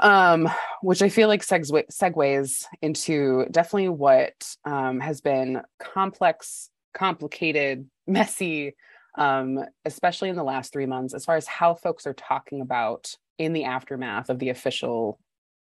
[0.00, 0.48] Um,
[0.80, 4.32] which I feel like segue, segues into definitely what
[4.64, 8.74] um, has been complex complicated, messy,
[9.16, 13.14] um, especially in the last three months, as far as how folks are talking about
[13.38, 15.18] in the aftermath of the official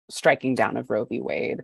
[0.08, 1.20] striking down of Roe v.
[1.20, 1.62] Wade,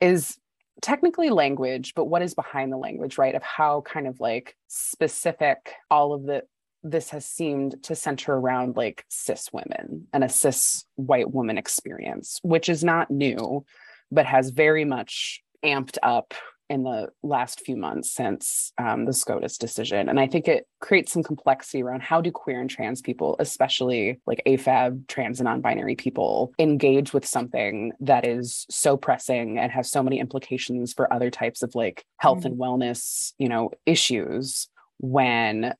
[0.00, 0.38] is
[0.80, 3.34] technically language, but what is behind the language, right?
[3.34, 6.42] Of how kind of like specific all of the
[6.84, 12.38] this has seemed to center around like cis women and a cis white woman experience,
[12.42, 13.64] which is not new,
[14.12, 16.34] but has very much amped up
[16.70, 20.08] in the last few months since um, the SCOTUS decision.
[20.08, 24.20] And I think it creates some complexity around how do queer and trans people, especially
[24.26, 29.70] like AFAB, trans and non binary people, engage with something that is so pressing and
[29.72, 32.48] has so many implications for other types of like health mm-hmm.
[32.48, 35.74] and wellness, you know, issues when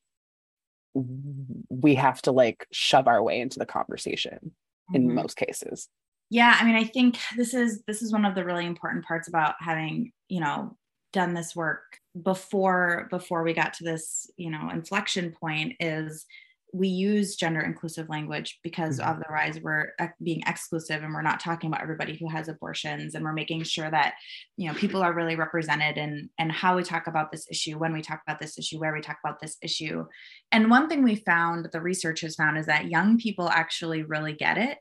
[0.94, 4.96] we have to like shove our way into the conversation mm-hmm.
[4.96, 5.88] in most cases
[6.30, 9.28] yeah i mean i think this is this is one of the really important parts
[9.28, 10.76] about having you know
[11.12, 16.26] done this work before before we got to this you know inflection point is
[16.74, 19.08] we use gender inclusive language because mm-hmm.
[19.08, 23.32] otherwise we're being exclusive and we're not talking about everybody who has abortions and we're
[23.32, 24.14] making sure that
[24.56, 27.92] you know people are really represented and and how we talk about this issue when
[27.92, 30.04] we talk about this issue where we talk about this issue.
[30.50, 34.32] And one thing we found the research has found is that young people actually really
[34.32, 34.78] get it.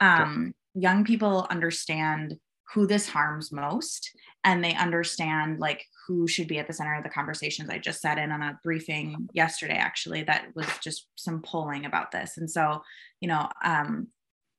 [0.00, 2.36] Um, young people understand
[2.74, 4.10] who this harms most
[4.44, 7.70] and they understand like who should be at the center of the conversations.
[7.70, 12.12] I just sat in on a briefing yesterday actually that was just some polling about
[12.12, 12.36] this.
[12.36, 12.82] And so
[13.20, 14.08] you know um,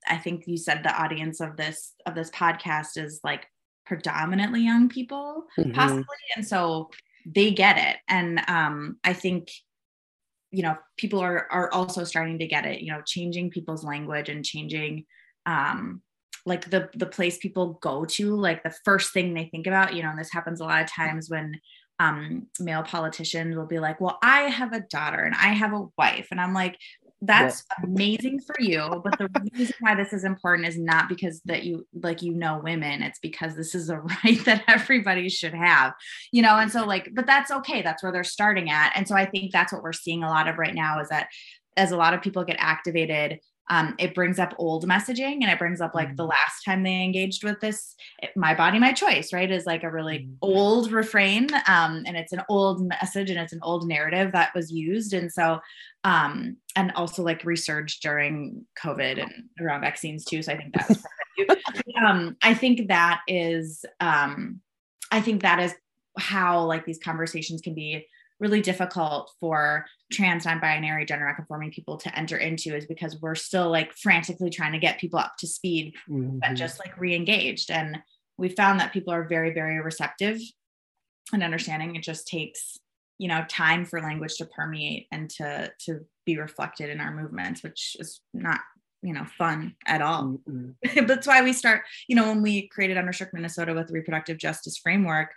[0.08, 3.46] i think you said the audience of this of this podcast is like
[3.86, 5.72] predominantly young people mm-hmm.
[5.72, 6.04] possibly.
[6.36, 6.90] And so
[7.26, 7.98] they get it.
[8.10, 9.50] And um, i think
[10.52, 14.30] you know people are are also starting to get it you know changing people's language
[14.30, 15.06] and changing
[15.46, 16.02] um,
[16.48, 20.02] like the the place people go to like the first thing they think about you
[20.02, 21.60] know and this happens a lot of times when
[22.00, 25.86] um, male politicians will be like well i have a daughter and i have a
[25.98, 26.78] wife and i'm like
[27.22, 27.86] that's yeah.
[27.86, 31.88] amazing for you but the reason why this is important is not because that you
[32.02, 35.94] like you know women it's because this is a right that everybody should have
[36.32, 39.16] you know and so like but that's okay that's where they're starting at and so
[39.16, 41.28] i think that's what we're seeing a lot of right now is that
[41.76, 45.60] as a lot of people get activated um, it brings up old messaging and it
[45.60, 46.30] brings up like the mm.
[46.30, 47.96] last time they engaged with this
[48.36, 50.36] my body my choice right is like a really mm.
[50.42, 54.72] old refrain um, and it's an old message and it's an old narrative that was
[54.72, 55.60] used and so
[56.04, 61.04] um, and also like research during covid and around vaccines too so i think that's
[62.06, 64.62] um, i think that is um,
[65.12, 65.74] i think that is
[66.18, 68.06] how like these conversations can be
[68.40, 73.70] really difficult for trans non-binary gender non-conforming people to enter into is because we're still
[73.70, 76.40] like frantically trying to get people up to speed mm-hmm.
[76.40, 77.72] but just like re-engaged.
[77.72, 77.98] And
[78.38, 80.40] we found that people are very very receptive
[81.34, 81.96] and understanding.
[81.96, 82.78] It just takes
[83.18, 87.64] you know time for language to permeate and to to be reflected in our movements
[87.64, 88.60] which is not
[89.02, 90.38] you know fun at all.
[90.96, 94.78] That's why we start you know when we created unrestrict minnesota with the reproductive justice
[94.78, 95.32] framework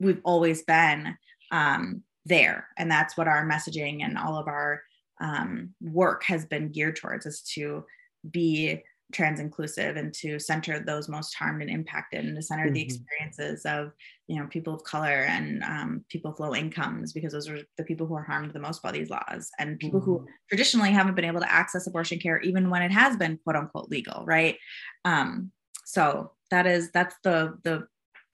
[0.00, 1.16] we've always been
[1.50, 2.68] um, there.
[2.76, 4.82] And that's what our messaging and all of our
[5.20, 7.84] um, work has been geared towards is to
[8.30, 12.74] be trans inclusive and to center those most harmed and impacted and to center mm-hmm.
[12.74, 13.92] the experiences of
[14.26, 17.84] you know people of color and um, people of low incomes because those are the
[17.84, 20.10] people who are harmed the most by these laws and people mm-hmm.
[20.10, 23.54] who traditionally haven't been able to access abortion care even when it has been quote
[23.54, 24.56] unquote legal right
[25.04, 25.52] um,
[25.84, 27.86] so that is that's the the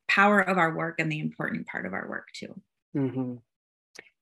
[0.09, 2.59] power of our work and the important part of our work too
[2.97, 3.35] mm-hmm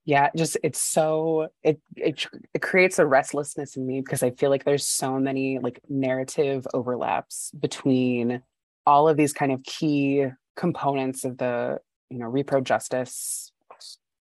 [0.05, 4.49] yeah just it's so it, it it creates a restlessness in me because i feel
[4.49, 8.41] like there's so many like narrative overlaps between
[8.85, 10.25] all of these kind of key
[10.55, 11.79] components of the
[12.09, 13.51] you know repro justice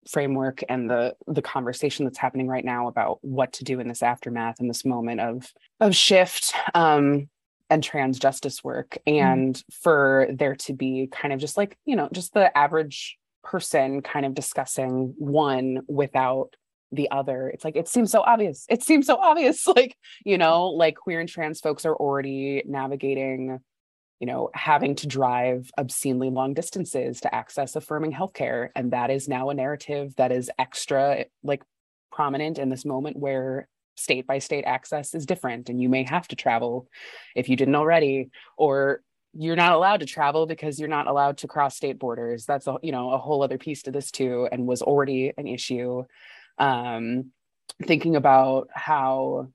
[0.08, 4.02] framework and the the conversation that's happening right now about what to do in this
[4.02, 7.28] aftermath in this moment of of shift um
[7.68, 9.24] and trans justice work mm-hmm.
[9.24, 9.64] and mm.
[9.72, 13.18] for there to be kind of just like you know just the average
[13.50, 16.54] person kind of discussing one without
[16.92, 17.48] the other.
[17.48, 18.64] It's like it seems so obvious.
[18.68, 19.66] It seems so obvious.
[19.76, 23.60] Like you know like queer and trans folks are already navigating
[24.20, 28.68] you know having to drive obscenely long distances to access affirming healthcare.
[28.76, 31.62] And that is now a narrative that is extra like
[32.12, 36.26] prominent in this moment where state by state access is different and you may have
[36.28, 36.88] to travel
[37.36, 39.02] if you didn't already or
[39.32, 42.46] you're not allowed to travel because you're not allowed to cross state borders.
[42.46, 45.46] That's a you know a whole other piece to this too and was already an
[45.46, 46.04] issue.
[46.58, 47.32] Um
[47.84, 49.48] thinking about how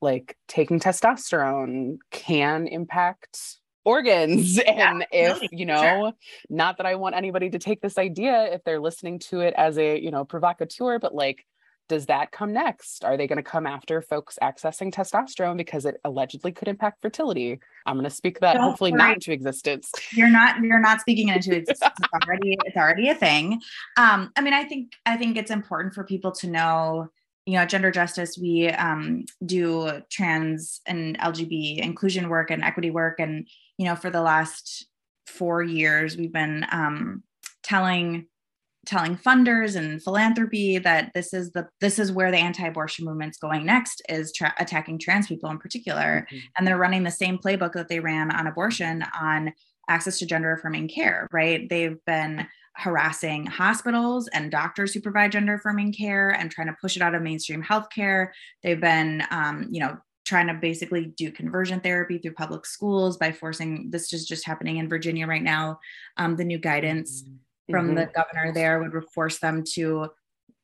[0.00, 4.58] like taking testosterone can impact organs.
[4.66, 6.12] And yeah, if you know sure.
[6.50, 9.78] not that i want anybody to take this idea if they're listening to it as
[9.78, 11.46] a you know provocateur but like
[11.88, 13.04] does that come next?
[13.04, 17.58] Are they going to come after folks accessing testosterone because it allegedly could impact fertility?
[17.84, 18.98] I'm going to speak that Don't hopefully worry.
[18.98, 19.92] not into existence.
[20.12, 21.94] You're not you're not speaking into existence.
[21.98, 23.60] it's already it's already a thing.
[23.96, 27.08] Um, I mean, I think I think it's important for people to know.
[27.48, 28.36] You know, gender justice.
[28.36, 33.46] We um, do trans and LGBT inclusion work and equity work, and
[33.78, 34.84] you know, for the last
[35.26, 37.22] four years, we've been um,
[37.62, 38.26] telling
[38.86, 43.66] telling funders and philanthropy that this is the this is where the anti-abortion movement's going
[43.66, 46.26] next is tra- attacking trans people in particular.
[46.26, 46.38] Mm-hmm.
[46.56, 49.52] and they're running the same playbook that they ran on abortion on
[49.88, 51.68] access to gender affirming care right?
[51.68, 56.96] They've been harassing hospitals and doctors who provide gender affirming care and trying to push
[56.96, 58.28] it out of mainstream healthcare.
[58.62, 63.30] They've been um, you know trying to basically do conversion therapy through public schools by
[63.30, 65.78] forcing this is just happening in virginia right now
[66.16, 67.36] um, the new guidance mm-hmm
[67.70, 67.96] from mm-hmm.
[67.96, 70.08] the governor there would force them to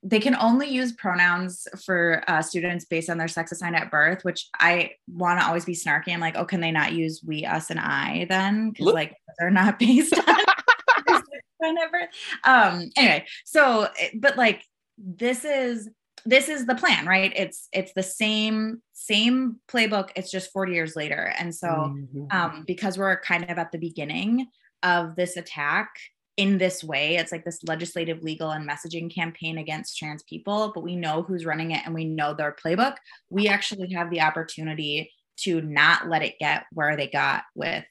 [0.05, 4.25] they can only use pronouns for uh, students based on their sex assigned at birth,
[4.25, 6.13] which I want to always be snarky.
[6.13, 8.71] I'm like, oh, can they not use we, us, and I then?
[8.71, 11.23] Because like they're not based on
[11.59, 12.09] whenever.
[12.45, 12.91] Um.
[12.97, 14.65] Anyway, so but like
[14.99, 15.89] this is
[16.25, 17.33] this is the plan, right?
[17.37, 20.11] It's it's the same same playbook.
[20.17, 22.25] It's just 40 years later, and so mm-hmm.
[22.31, 24.49] um, because we're kind of at the beginning
[24.83, 25.91] of this attack
[26.37, 27.17] in this way.
[27.17, 31.45] It's like this legislative, legal, and messaging campaign against trans people, but we know who's
[31.45, 32.97] running it and we know their playbook.
[33.31, 37.85] We actually have the opportunity to not let it get where they got with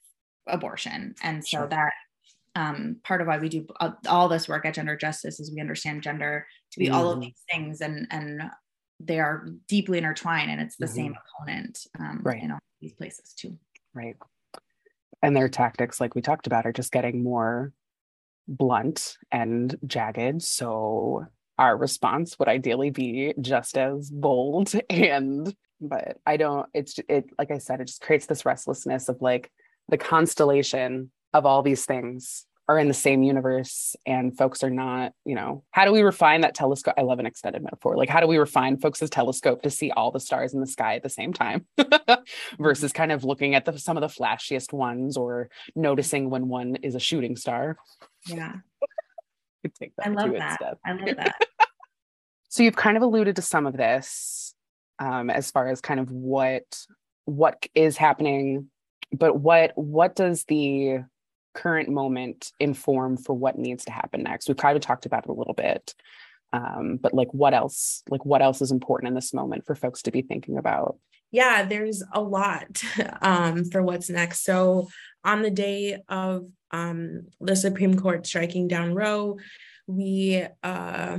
[0.48, 1.16] abortion.
[1.22, 1.68] And so sure.
[1.68, 1.92] that
[2.56, 3.66] um, part of why we do
[4.08, 6.96] all this work at Gender Justice is we understand gender to be mm-hmm.
[6.96, 7.22] all of mm-hmm.
[7.22, 8.44] these things and and
[9.00, 10.96] they are deeply intertwined and it's the mm-hmm.
[10.96, 12.44] same opponent um, right.
[12.44, 13.58] in all these places too.
[13.94, 14.16] Right.
[15.24, 17.74] And their tactics, like we talked about, are just getting more
[18.52, 20.42] blunt and jagged.
[20.44, 21.26] So
[21.58, 27.50] our response would ideally be just as bold and but I don't it's it like
[27.50, 29.52] I said it just creates this restlessness of like
[29.90, 35.14] the constellation of all these things are in the same universe and folks are not,
[35.26, 36.94] you know, how do we refine that telescope?
[36.98, 37.98] I love an extended metaphor.
[37.98, 40.96] Like, how do we refine folks' telescope to see all the stars in the sky
[40.96, 42.64] at the same time mm-hmm.
[42.64, 46.78] versus kind of looking at the, some of the flashiest ones or noticing when one
[46.78, 47.78] is a shooting star?
[48.26, 48.56] Yeah.
[50.04, 50.78] I love that.
[50.86, 51.36] I love that.
[52.50, 54.56] so you've kind of alluded to some of this
[55.00, 56.64] um, as far as kind of what
[57.26, 58.70] what is happening,
[59.12, 61.00] but what what does the
[61.54, 64.48] current moment inform for what needs to happen next?
[64.48, 65.94] We've kind of talked about it a little bit.
[66.54, 70.02] Um, but like what else like what else is important in this moment for folks
[70.02, 70.98] to be thinking about
[71.32, 72.84] yeah there's a lot
[73.22, 74.90] um, for what's next so
[75.24, 79.38] on the day of um, the Supreme Court striking down Roe,
[79.88, 81.18] we uh,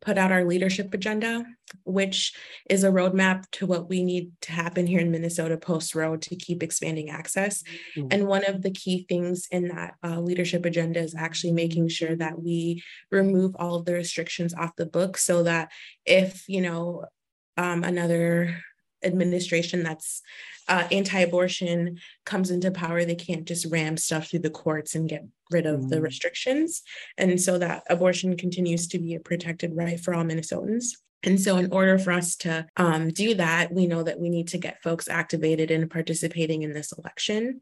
[0.00, 1.44] put out our leadership agenda,
[1.84, 2.32] which
[2.70, 6.36] is a roadmap to what we need to happen here in Minnesota post Roe to
[6.36, 7.62] keep expanding access.
[7.96, 8.08] Mm-hmm.
[8.10, 12.16] And one of the key things in that uh, leadership agenda is actually making sure
[12.16, 15.70] that we remove all of the restrictions off the book so that
[16.06, 17.04] if, you know,
[17.56, 18.56] um, another
[19.02, 20.22] administration that's
[20.68, 25.24] uh, anti-abortion comes into power they can't just ram stuff through the courts and get
[25.50, 25.88] rid of mm.
[25.88, 26.82] the restrictions
[27.16, 30.92] and so that abortion continues to be a protected right for all minnesotans
[31.24, 34.48] and so, in order for us to um, do that, we know that we need
[34.48, 37.60] to get folks activated and participating in this election.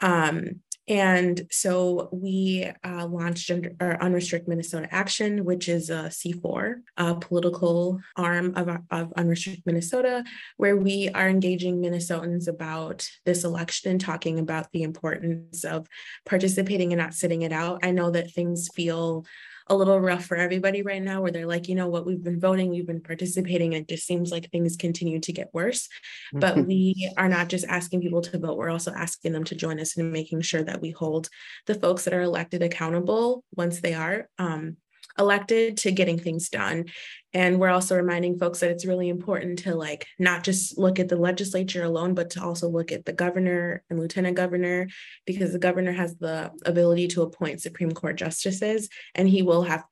[0.00, 6.76] Um, and so we uh, launched Gender, or Unrestrict Minnesota Action, which is a C4,
[6.96, 10.22] a political arm of, of Unrestrict Minnesota,
[10.58, 15.88] where we are engaging Minnesotans about this election talking about the importance of
[16.24, 17.80] participating and not sitting it out.
[17.82, 19.26] I know that things feel
[19.68, 22.06] a little rough for everybody right now where they're like you know what?
[22.06, 25.50] We've been voting we've been participating and it just seems like things continue to get
[25.52, 25.88] worse.
[26.32, 29.80] But we are not just asking people to vote we're also asking them to join
[29.80, 31.28] us in making sure that we hold
[31.66, 34.76] the folks that are elected accountable once they are um,
[35.18, 36.86] elected to getting things done.
[37.32, 41.08] And we're also reminding folks that it's really important to like not just look at
[41.08, 44.88] the legislature alone, but to also look at the governor and lieutenant governor,
[45.26, 49.84] because the governor has the ability to appoint Supreme Court justices, and he will have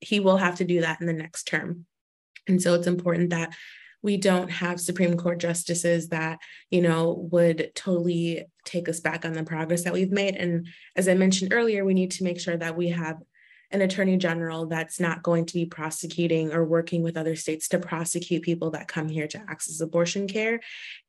[0.00, 1.86] he will have to do that in the next term.
[2.48, 3.54] And so it's important that
[4.02, 6.38] we don't have Supreme Court justices that,
[6.70, 10.36] you know, would totally take us back on the progress that we've made.
[10.36, 13.18] And as I mentioned earlier, we need to make sure that we have
[13.72, 17.78] an attorney general that's not going to be prosecuting or working with other states to
[17.78, 20.60] prosecute people that come here to access abortion care.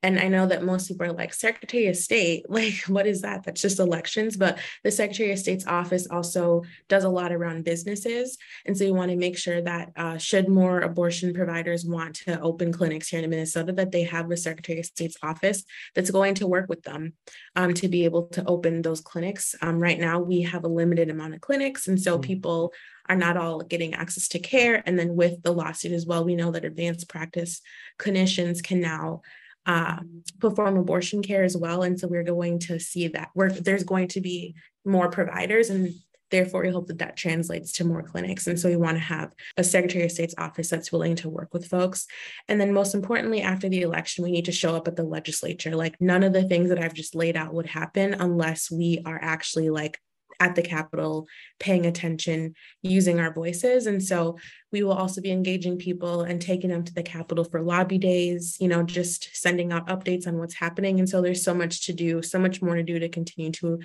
[0.04, 3.44] And I know that most people are like, Secretary of State, like, what is that?
[3.44, 4.38] That's just elections.
[4.38, 8.38] But the Secretary of State's office also does a lot around businesses.
[8.66, 12.40] And so you want to make sure that uh, should more abortion providers want to
[12.42, 15.64] open clinics here in Minnesota, that they have the Secretary of State's office
[15.96, 17.14] that's going to work with them
[17.56, 19.56] um, to be able to open those clinics.
[19.62, 21.88] Um, right now, we have a limited amount of clinics.
[21.88, 22.22] And so mm-hmm.
[22.22, 22.74] people people
[23.10, 24.84] are not all getting access to care.
[24.86, 27.62] And then with the lawsuit as well, we know that advanced practice
[28.00, 29.22] clinicians can now
[29.66, 31.84] um, perform abortion care as well.
[31.84, 35.94] And so we're going to see that where there's going to be more providers and
[36.32, 39.30] therefore we hope that that translates to more clinics and so we want to have
[39.58, 42.08] a secretary of state's office that's willing to work with folks
[42.48, 45.76] and then most importantly after the election we need to show up at the legislature
[45.76, 49.20] like none of the things that i've just laid out would happen unless we are
[49.22, 50.00] actually like
[50.42, 51.28] at the Capitol,
[51.60, 53.86] paying attention, using our voices.
[53.86, 54.38] And so
[54.72, 58.58] we will also be engaging people and taking them to the Capitol for lobby days,
[58.60, 61.00] you know, just sending out updates on what's happening.
[61.00, 63.80] And so there's so much to do, so much more to do to continue to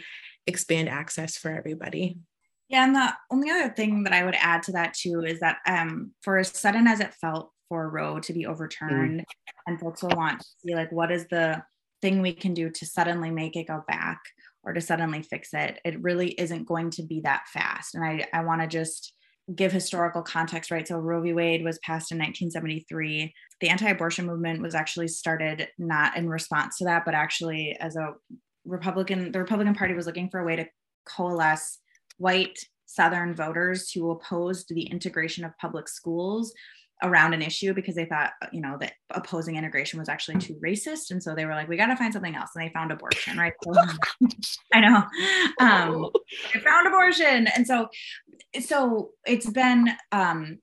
[0.47, 2.17] expand access for everybody.
[2.69, 5.59] Yeah, and the only other thing that I would add to that too is that
[5.67, 9.25] um, for as sudden as it felt for Roe to be overturned, mm.
[9.67, 11.63] and folks will want to see like what is the
[12.03, 14.21] thing we can do to suddenly make it go back
[14.67, 15.79] or to suddenly fix it.
[15.85, 17.95] It really isn't going to be that fast.
[17.95, 19.15] And I, I want to just
[19.55, 20.87] give historical context, right?
[20.87, 21.33] So Roe v.
[21.33, 23.33] Wade was passed in 1973.
[23.61, 27.95] The anti abortion movement was actually started not in response to that, but actually as
[27.95, 28.15] a
[28.65, 30.67] Republican, the Republican Party was looking for a way to
[31.07, 31.79] coalesce
[32.19, 36.53] white Southern voters who opposed the integration of public schools
[37.03, 41.11] around an issue because they thought you know that opposing integration was actually too racist.
[41.11, 42.51] And so they were like we got to find something else.
[42.55, 43.53] And they found abortion right?
[43.63, 43.75] So,
[44.73, 45.03] i know.
[45.61, 46.11] Um
[46.53, 47.49] they found abortion.
[47.49, 47.89] And so
[48.61, 50.59] so it's been um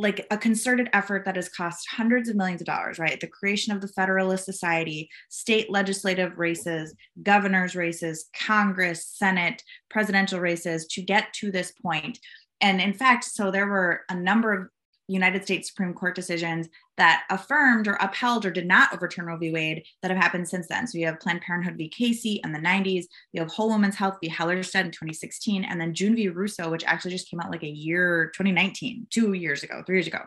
[0.00, 3.18] like a concerted effort that has cost hundreds of millions of dollars, right?
[3.18, 6.94] The creation of the Federalist Society, state legislative races,
[7.24, 12.20] governors' races, Congress, Senate, presidential races to get to this point.
[12.60, 14.68] And in fact, so there were a number of
[15.08, 19.52] United States Supreme Court decisions that affirmed or upheld or did not overturn Roe v.
[19.52, 20.86] Wade that have happened since then.
[20.86, 21.88] So you have Planned Parenthood v.
[21.88, 24.28] Casey in the 90s, you have Whole Woman's Health v.
[24.28, 26.28] Hellerstedt in 2016, and then June v.
[26.28, 30.08] Russo, which actually just came out like a year, 2019, two years ago, three years
[30.08, 30.18] ago.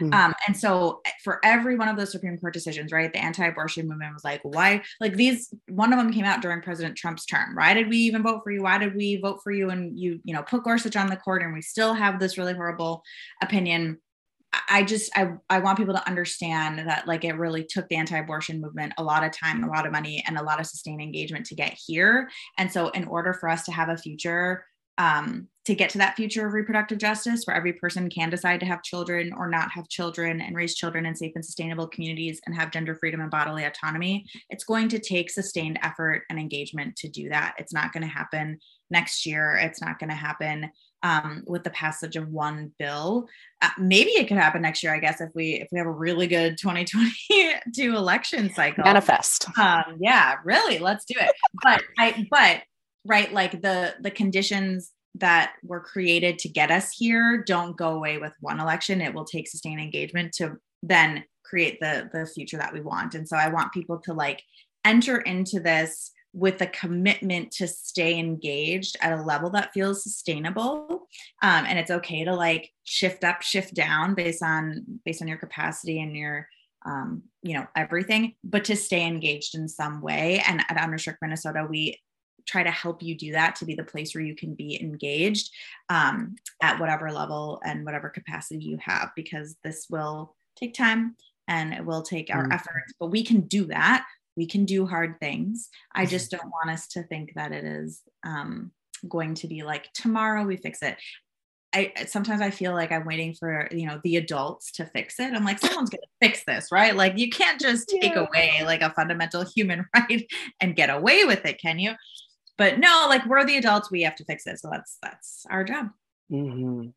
[0.00, 0.14] Mm-hmm.
[0.14, 4.14] Um, and so for every one of those Supreme Court decisions, right, the anti-abortion movement
[4.14, 4.82] was like, why?
[5.00, 7.56] Like these, one of them came out during President Trump's term.
[7.56, 8.62] Why did we even vote for you?
[8.62, 9.70] Why did we vote for you?
[9.70, 12.54] And you, you know, put Gorsuch on the court, and we still have this really
[12.54, 13.02] horrible
[13.42, 13.98] opinion
[14.68, 18.60] I just I I want people to understand that like it really took the anti-abortion
[18.60, 21.46] movement a lot of time, a lot of money, and a lot of sustained engagement
[21.46, 22.28] to get here.
[22.58, 24.64] And so, in order for us to have a future,
[24.98, 28.66] um, to get to that future of reproductive justice, where every person can decide to
[28.66, 32.54] have children or not have children, and raise children in safe and sustainable communities, and
[32.54, 37.08] have gender freedom and bodily autonomy, it's going to take sustained effort and engagement to
[37.08, 37.54] do that.
[37.58, 38.58] It's not going to happen
[38.90, 39.56] next year.
[39.56, 40.70] It's not going to happen
[41.02, 43.28] um, with the passage of one bill.
[43.62, 45.92] Uh, maybe it could happen next year, I guess, if we if we have a
[45.92, 48.84] really good 2022 election cycle.
[48.84, 49.46] Manifest.
[49.58, 51.30] Um, yeah, really, let's do it.
[51.62, 52.62] But I but
[53.04, 58.18] right, like the the conditions that were created to get us here don't go away
[58.18, 59.00] with one election.
[59.00, 63.14] It will take sustained engagement to then create the the future that we want.
[63.14, 64.42] And so I want people to like
[64.84, 71.06] enter into this with a commitment to stay engaged at a level that feels sustainable
[71.42, 75.38] um, and it's okay to like shift up shift down based on based on your
[75.38, 76.46] capacity and your
[76.86, 81.66] um, you know everything but to stay engaged in some way and at unrestricted minnesota
[81.68, 81.98] we
[82.46, 85.50] try to help you do that to be the place where you can be engaged
[85.88, 91.16] um, at whatever level and whatever capacity you have because this will take time
[91.48, 92.54] and it will take our mm.
[92.54, 94.04] efforts but we can do that
[94.40, 95.68] we can do hard things.
[95.94, 96.12] I mm-hmm.
[96.12, 98.72] just don't want us to think that it is um,
[99.06, 100.96] going to be like tomorrow we fix it.
[101.74, 105.34] I sometimes I feel like I'm waiting for you know the adults to fix it.
[105.34, 106.96] I'm like someone's gonna fix this, right?
[106.96, 108.26] Like you can't just take yeah.
[108.26, 110.26] away like a fundamental human right
[110.58, 111.92] and get away with it, can you?
[112.56, 114.58] But no, like we're the adults, we have to fix it.
[114.58, 115.90] So that's that's our job.
[116.32, 116.88] Mm-hmm.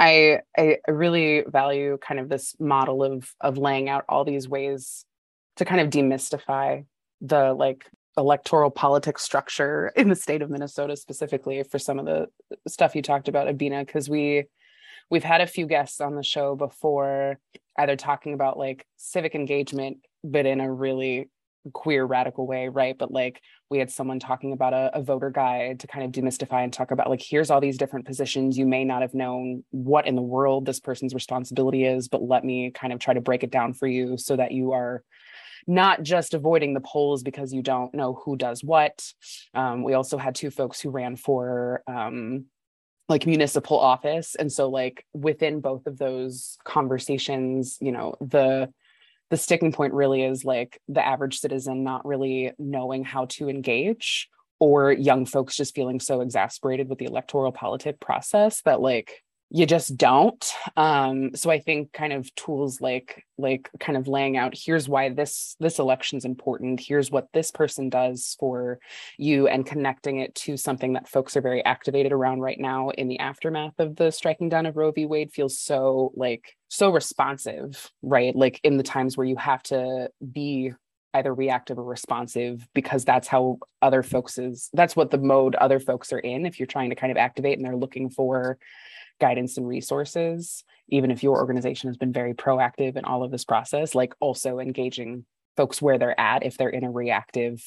[0.00, 5.04] I I really value kind of this model of of laying out all these ways
[5.56, 6.84] to kind of demystify
[7.20, 7.86] the like
[8.16, 12.26] electoral politics structure in the state of Minnesota specifically for some of the
[12.68, 14.44] stuff you talked about Abina because we
[15.10, 17.38] we've had a few guests on the show before
[17.78, 21.28] either talking about like civic engagement but in a really
[21.72, 22.96] queer radical way right?
[22.98, 23.40] But like
[23.70, 26.90] we had someone talking about a, a, voter guide to kind of demystify and talk
[26.90, 30.22] about like here's all these different positions you may not have known what in the
[30.22, 33.72] world this person's responsibility is but let me kind of try to break it down
[33.72, 35.02] for you so that you are
[35.66, 39.12] not just avoiding the polls because you don't know who does what.
[39.54, 42.46] Um, we also had two folks who ran for um,
[43.08, 48.72] like municipal office, and so like within both of those conversations, you know, the
[49.30, 54.28] the sticking point really is like the average citizen not really knowing how to engage
[54.60, 59.22] or young folks just feeling so exasperated with the electoral politic process that like
[59.54, 60.44] you just don't.
[60.76, 65.10] Um, so i think kind of tools like like kind of laying out here's why
[65.10, 66.80] this this election's important.
[66.80, 68.78] Here's what this person does for
[69.18, 73.08] you and connecting it to something that folks are very activated around right now in
[73.08, 75.06] the aftermath of the striking down of roe v.
[75.06, 78.34] Wade feels so like so responsive right?
[78.34, 80.72] Like in the times where you have to be
[81.14, 85.78] either reactive or responsive because that's how other folks is that's what the mode other
[85.78, 88.56] folks are in if you're trying to kind of activate and they're looking for
[89.22, 93.44] guidance and resources, even if your organization has been very proactive in all of this
[93.44, 95.24] process, like also engaging
[95.56, 97.62] folks where they're at if they're in a reactive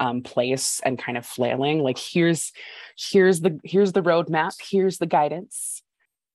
[0.00, 2.52] um, place and kind of flailing like here's
[2.98, 5.82] here's the here's the roadmap here's the guidance.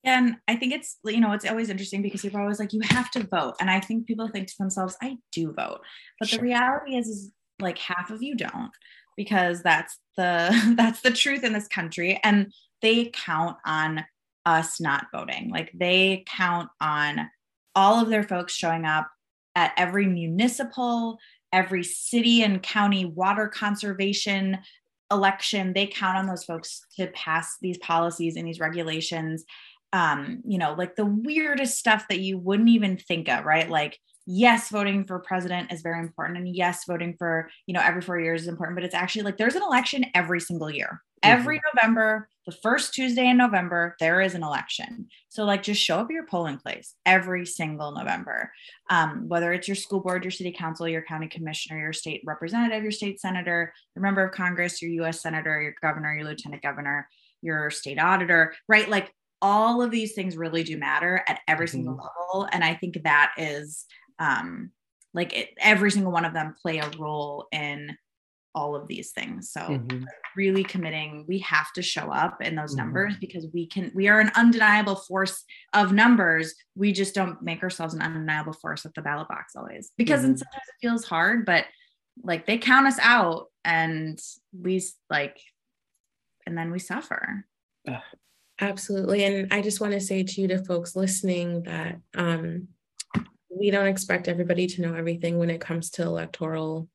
[0.06, 2.82] And i think it's you know it's always interesting because people are always like you
[2.84, 3.56] have to vote.
[3.60, 5.80] And i think people think to themselves i do vote.
[6.20, 6.38] But sure.
[6.38, 8.72] the reality is is like half of you don't
[9.18, 10.38] because that's the
[10.78, 12.20] that's the truth in this country.
[12.24, 14.06] And they count on
[14.50, 15.50] us not voting.
[15.52, 17.30] Like they count on
[17.76, 19.08] all of their folks showing up
[19.56, 21.20] at every municipal,
[21.54, 24.58] every city and county water conservation
[25.12, 25.74] election.
[25.74, 29.46] They count on those folks to pass these policies and these regulations.
[29.94, 33.70] Um, you know, like the weirdest stuff that you wouldn't even think of, right?
[33.70, 34.00] Like
[34.32, 36.38] yes, voting for president is very important.
[36.38, 39.38] And yes, voting for, you know, every four years is important, but it's actually like
[39.38, 41.02] there's an election every single year.
[41.24, 41.78] Every mm-hmm.
[41.78, 45.08] November, the first Tuesday in November, there is an election.
[45.30, 48.52] So, like, just show up at your polling place every single November.
[48.90, 52.84] Um, whether it's your school board, your city council, your county commissioner, your state representative,
[52.84, 57.08] your state senator, your member of Congress, your US senator, your governor, your lieutenant governor,
[57.42, 58.90] your state auditor, right?
[58.90, 61.74] Like, all of these things really do matter at every mm-hmm.
[61.74, 62.50] single level.
[62.52, 63.86] And I think that is
[64.20, 64.72] um,
[65.14, 67.98] like it, every single one of them play a role in
[68.56, 70.04] all of these things so mm-hmm.
[70.36, 72.86] really committing we have to show up in those mm-hmm.
[72.86, 75.44] numbers because we can we are an undeniable force
[75.74, 79.92] of numbers we just don't make ourselves an undeniable force at the ballot box always
[79.98, 80.36] because mm-hmm.
[80.36, 81.66] sometimes it feels hard but
[82.24, 84.20] like they count us out and
[84.60, 85.40] we like
[86.46, 87.46] and then we suffer
[88.60, 92.68] absolutely and i just want to say to you to folks listening that um
[93.50, 96.88] we don't expect everybody to know everything when it comes to electoral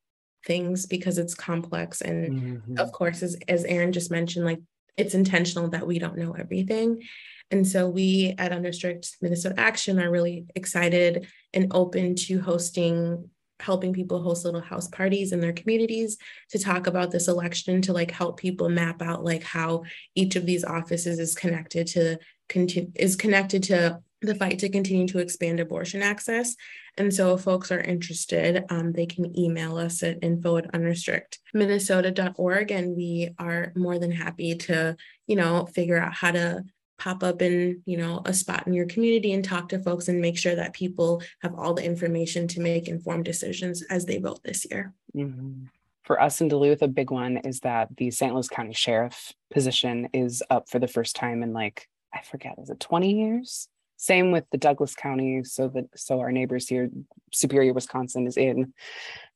[0.47, 2.79] things because it's complex and mm-hmm.
[2.79, 4.61] of course as, as Erin just mentioned like
[4.97, 7.03] it's intentional that we don't know everything
[7.51, 13.29] and so we at unrestricted minnesota action are really excited and open to hosting
[13.61, 16.19] helping people host little house parties in their communities
[16.51, 19.83] to talk about this election to like help people map out like how
[20.15, 22.19] each of these offices is connected to
[22.49, 26.57] continue is connected to the fight to continue to expand abortion access.
[26.97, 32.71] And so if folks are interested, um, they can email us at info at unrestrictminnesota.org
[32.71, 34.97] and we are more than happy to,
[35.27, 36.65] you know, figure out how to
[36.99, 40.21] pop up in, you know, a spot in your community and talk to folks and
[40.21, 44.43] make sure that people have all the information to make informed decisions as they vote
[44.45, 44.93] this year.
[45.15, 45.65] Mm-hmm.
[46.05, 48.33] For us in Duluth, a big one is that the St.
[48.33, 52.71] Louis County Sheriff position is up for the first time in like, I forget, is
[52.71, 53.69] it 20 years?
[53.97, 55.45] Same with the Douglas County.
[55.45, 56.91] So that so our neighbors here,
[57.33, 58.73] Superior, Wisconsin, is in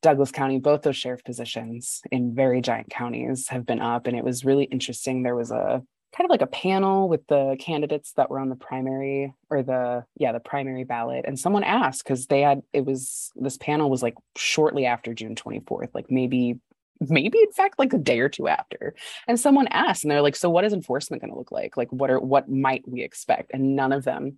[0.01, 0.59] Douglas County.
[0.59, 4.65] Both those sheriff positions in very giant counties have been up, and it was really
[4.65, 5.23] interesting.
[5.23, 5.81] There was a
[6.15, 10.03] kind of like a panel with the candidates that were on the primary or the
[10.17, 14.01] yeah the primary ballot and someone asked because they had it was this panel was
[14.01, 16.59] like shortly after june 24th like maybe
[16.99, 18.95] maybe in fact like a day or two after
[19.27, 21.91] and someone asked and they're like so what is enforcement going to look like like
[21.91, 24.37] what are what might we expect and none of them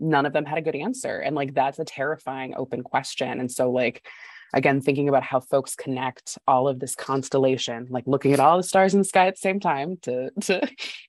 [0.00, 3.50] none of them had a good answer and like that's a terrifying open question and
[3.50, 4.06] so like
[4.54, 8.62] again thinking about how folks connect all of this constellation like looking at all the
[8.62, 10.60] stars in the sky at the same time to to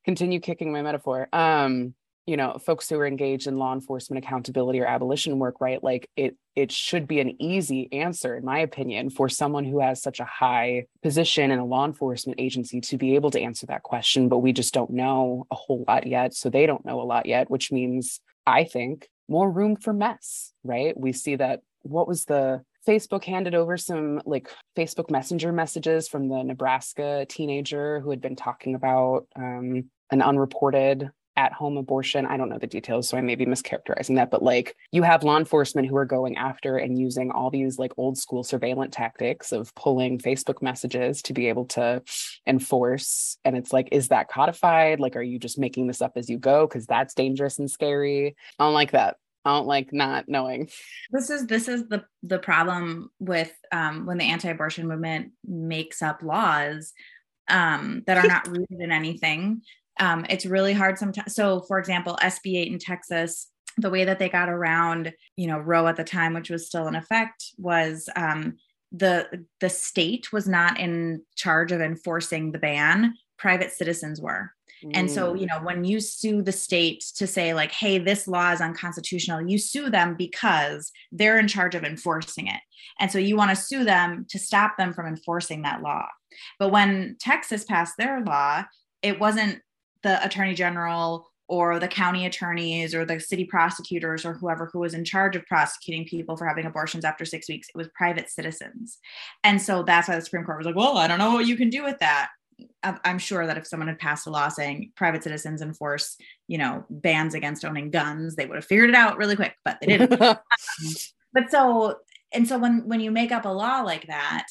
[0.05, 1.93] continue kicking my metaphor um
[2.25, 6.09] you know folks who are engaged in law enforcement accountability or abolition work right like
[6.15, 10.19] it it should be an easy answer in my opinion for someone who has such
[10.19, 14.29] a high position in a law enforcement agency to be able to answer that question
[14.29, 17.25] but we just don't know a whole lot yet so they don't know a lot
[17.25, 20.97] yet which means i think more room for mess right?
[20.97, 26.27] We see that what was the Facebook handed over some like Facebook Messenger messages from
[26.27, 32.25] the Nebraska teenager who had been talking about um, an unreported at home abortion.
[32.25, 35.23] I don't know the details, so I may be mischaracterizing that, but like you have
[35.23, 39.51] law enforcement who are going after and using all these like old school surveillance tactics
[39.51, 42.01] of pulling Facebook messages to be able to
[42.45, 43.37] enforce.
[43.43, 44.99] And it's like, is that codified?
[44.99, 46.67] Like, are you just making this up as you go?
[46.67, 48.35] Because that's dangerous and scary.
[48.59, 49.17] I don't like that.
[49.45, 50.69] I don't like not knowing.
[51.11, 56.23] This is this is the the problem with um, when the anti-abortion movement makes up
[56.23, 56.93] laws
[57.49, 59.61] um, that are not rooted in anything
[60.03, 61.33] um, it's really hard sometimes.
[61.33, 63.47] So, for example, SB 8 in Texas,
[63.77, 66.87] the way that they got around, you know, Roe at the time, which was still
[66.87, 68.57] in effect, was um,
[68.91, 73.13] the the state was not in charge of enforcing the ban.
[73.37, 74.51] Private citizens were.
[74.93, 78.51] And so, you know, when you sue the state to say, like, hey, this law
[78.51, 82.59] is unconstitutional, you sue them because they're in charge of enforcing it.
[82.99, 86.07] And so you want to sue them to stop them from enforcing that law.
[86.59, 88.65] But when Texas passed their law,
[89.01, 89.61] it wasn't
[90.03, 94.93] the attorney general or the county attorneys or the city prosecutors or whoever who was
[94.93, 97.67] in charge of prosecuting people for having abortions after six weeks.
[97.69, 98.97] It was private citizens.
[99.43, 101.57] And so that's why the Supreme Court was like, well, I don't know what you
[101.57, 102.29] can do with that.
[103.03, 106.15] I'm sure that if someone had passed a law saying private citizens enforce,
[106.47, 109.79] you know, bans against owning guns, they would have figured it out really quick, but
[109.81, 110.21] they didn't.
[110.21, 110.37] um,
[111.33, 111.97] but so,
[112.31, 114.45] and so when when you make up a law like that,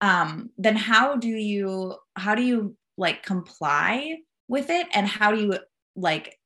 [0.00, 4.18] um, then how do you how do you like comply
[4.48, 5.58] with it and how do you
[5.94, 6.38] like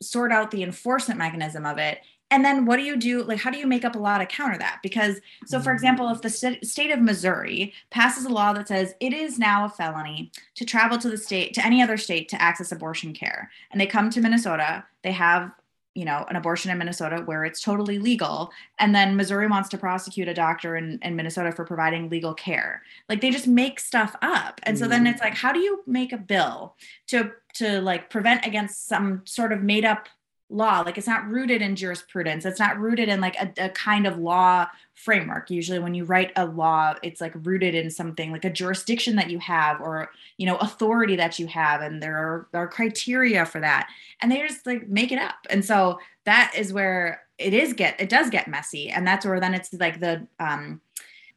[0.00, 2.00] sort out the enforcement mechanism of it?
[2.30, 4.26] And then what do you do like how do you make up a law to
[4.26, 4.80] counter that?
[4.82, 5.74] Because so for mm-hmm.
[5.74, 9.64] example if the st- state of missouri passes a law that says it is now
[9.64, 13.50] a felony to travel to the state to any other state to access abortion care
[13.70, 15.50] and they come to minnesota they have
[15.98, 18.52] you know an abortion in minnesota where it's totally legal.
[18.78, 22.82] And then missouri wants to prosecute a doctor in, in minnesota for providing legal care.
[23.08, 24.60] Like they just make stuff up.
[24.62, 25.10] And so then mm.
[25.10, 26.76] it's like how do you make a bill
[27.08, 30.08] to to like prevent against some sort of made up
[30.50, 32.46] law like it's not rooted in jurisprudence.
[32.46, 35.50] It's not rooted in like a, a, kind of law framework.
[35.50, 39.30] Usually when you write a law it's like rooted in something like a jurisdiction that
[39.30, 43.44] you have or you know authority that you have and there are, there are criteria
[43.44, 43.88] for that.
[44.22, 45.36] And they just like make it up.
[45.50, 48.88] And so that is where it is get it does get messy.
[48.88, 50.80] And that's where then it's like the um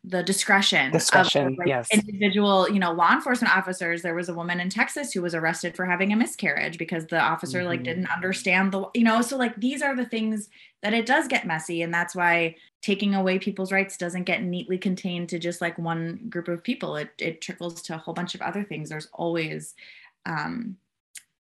[0.03, 1.87] the discretion, discretion of, like, yes.
[1.93, 4.01] individual you know law enforcement officers.
[4.01, 7.19] There was a woman in texas who was arrested for having a miscarriage because the
[7.19, 7.67] officer mm-hmm.
[7.67, 10.49] like didn't understand the you know so like these are the things
[10.81, 14.79] that it does get messy and that's why taking away people's rights doesn't get neatly
[14.79, 16.95] contained to just like one group of people.
[16.95, 18.89] It, it trickles to a whole bunch of other things.
[18.89, 19.75] There's always
[20.25, 20.77] um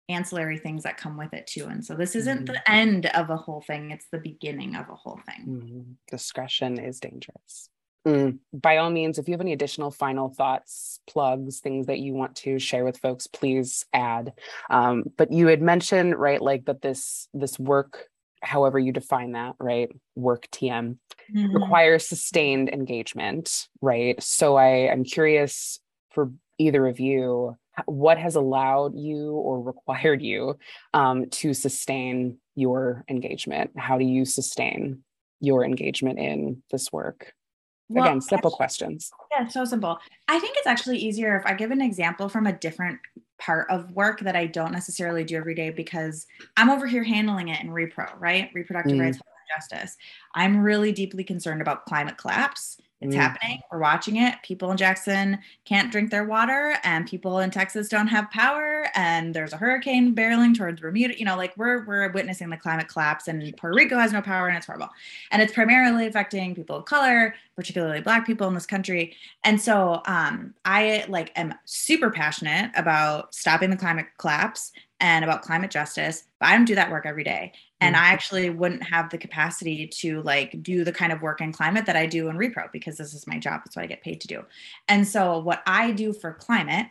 [0.10, 2.54] ancillary things that come with it too and so this isn't mm-hmm.
[2.54, 3.92] the end of a whole thing.
[3.92, 5.46] It's the beginning of a whole thing.
[5.46, 5.92] Mm-hmm.
[6.10, 7.70] discretion is dangerous
[8.08, 12.14] Mm, by all means, if you have any additional final thoughts, plugs, things that you
[12.14, 14.32] want to share with folks, please add.
[14.70, 18.08] Um, but you had mentioned, right, like that this this work,
[18.42, 20.98] however you define that, right, work TM
[21.36, 21.54] mm-hmm.
[21.54, 24.22] requires sustained engagement, right?
[24.24, 25.82] So I I'm curious
[26.12, 30.58] for either of you, what has allowed you or required you
[30.94, 33.72] um, to sustain your engagement?
[33.76, 35.04] How do you sustain
[35.42, 37.34] your engagement in this work?
[37.90, 39.12] Well, Again, simple questions.
[39.32, 39.98] Yeah, so simple.
[40.28, 43.00] I think it's actually easier if I give an example from a different
[43.40, 46.26] part of work that I don't necessarily do every day because
[46.58, 48.50] I'm over here handling it in repro, right?
[48.54, 49.02] Reproductive mm.
[49.02, 49.20] rights
[49.56, 49.96] justice.
[50.36, 53.20] I'm really deeply concerned about climate collapse it's mm.
[53.20, 53.60] happening.
[53.72, 54.36] We're watching it.
[54.44, 58.88] People in Jackson can't drink their water, and people in Texas don't have power.
[58.96, 61.18] And there's a hurricane barreling towards Bermuda.
[61.18, 64.48] You know, like we're we're witnessing the climate collapse, and Puerto Rico has no power,
[64.48, 64.90] and it's horrible.
[65.32, 69.16] And it's primarily affecting people of color, particularly Black people in this country.
[69.44, 75.44] And so, um, I like am super passionate about stopping the climate collapse and about
[75.44, 78.06] climate justice but i don't do that work every day and mm-hmm.
[78.06, 81.86] i actually wouldn't have the capacity to like do the kind of work in climate
[81.86, 83.62] that i do in repro because this is my job.
[83.64, 84.44] That's what i get paid to do.
[84.88, 86.88] And so what i do for climate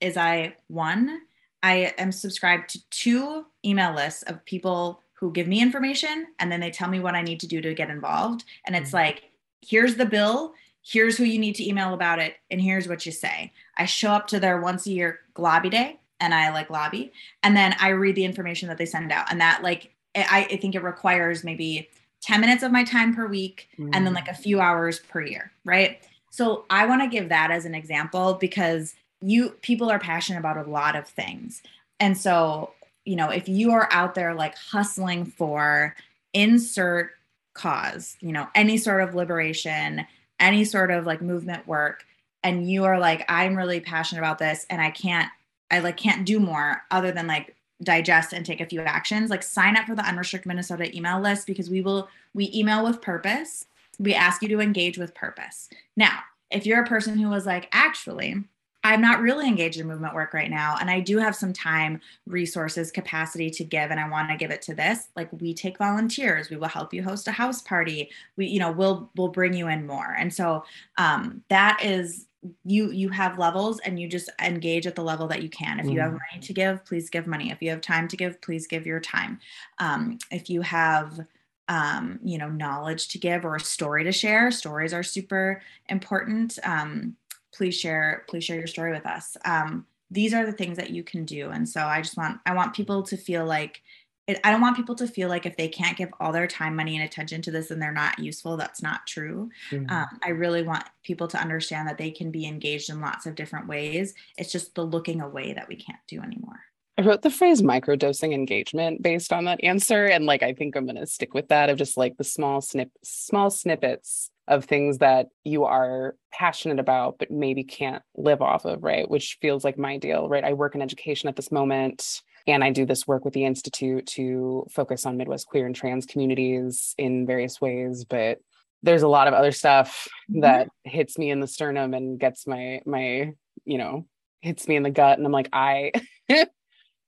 [0.00, 1.20] is i one
[1.62, 6.60] i am subscribed to two email lists of people who give me information and then
[6.60, 8.44] they tell me what i need to do to get involved.
[8.66, 8.96] And it's mm-hmm.
[8.96, 9.30] like
[9.62, 10.54] here's the bill
[10.86, 13.50] here's who you need to email about it and here's what you say.
[13.78, 17.12] I show up to their once a year globby day and I like lobby,
[17.42, 20.56] and then I read the information that they send out, and that like I, I
[20.56, 21.88] think it requires maybe
[22.22, 23.90] 10 minutes of my time per week mm.
[23.92, 26.00] and then like a few hours per year, right?
[26.30, 30.56] So I want to give that as an example because you people are passionate about
[30.56, 31.62] a lot of things.
[32.00, 32.72] And so,
[33.04, 35.94] you know, if you are out there like hustling for
[36.32, 37.10] insert
[37.54, 40.06] cause, you know, any sort of liberation,
[40.40, 42.04] any sort of like movement work,
[42.42, 45.30] and you are like, I'm really passionate about this and I can't,
[45.70, 49.42] I like can't do more other than like digest and take a few actions, like
[49.42, 53.66] sign up for the unrestricted Minnesota email list because we will, we email with purpose.
[53.98, 55.68] We ask you to engage with purpose.
[55.96, 56.20] Now,
[56.50, 58.44] if you're a person who was like, actually,
[58.84, 60.76] I'm not really engaged in movement work right now.
[60.78, 64.50] And I do have some time, resources, capacity to give, and I want to give
[64.50, 65.08] it to this.
[65.16, 68.10] Like we take volunteers, we will help you host a house party.
[68.36, 70.14] We, you know, we'll we'll bring you in more.
[70.18, 70.64] And so
[70.98, 72.26] um, that is
[72.64, 75.80] you you have levels and you just engage at the level that you can.
[75.80, 76.18] If you have mm.
[76.32, 77.50] money to give please give money.
[77.50, 79.40] If you have time to give please give your time.
[79.78, 81.20] Um, if you have
[81.68, 86.58] um, you know knowledge to give or a story to share stories are super important.
[86.62, 87.16] Um,
[87.52, 89.36] please share please share your story with us.
[89.44, 91.50] Um, these are the things that you can do.
[91.50, 93.82] And so i just want i want people to feel like
[94.26, 96.96] I don't want people to feel like if they can't give all their time, money,
[96.96, 98.56] and attention to this, then they're not useful.
[98.56, 99.50] That's not true.
[99.70, 99.90] Mm-hmm.
[99.90, 103.34] Um, I really want people to understand that they can be engaged in lots of
[103.34, 104.14] different ways.
[104.38, 106.60] It's just the looking away that we can't do anymore.
[106.96, 110.86] I wrote the phrase microdosing engagement based on that answer, and like I think I'm
[110.86, 114.98] going to stick with that of just like the small snip, small snippets of things
[114.98, 119.10] that you are passionate about but maybe can't live off of, right?
[119.10, 120.44] Which feels like my deal, right?
[120.44, 124.06] I work in education at this moment and I do this work with the Institute
[124.08, 128.04] to focus on Midwest queer and trans communities in various ways.
[128.04, 128.38] But
[128.82, 130.40] there's a lot of other stuff mm-hmm.
[130.40, 133.32] that hits me in the sternum and gets my my,
[133.64, 134.06] you know,
[134.40, 135.16] hits me in the gut.
[135.16, 135.92] And I'm like, I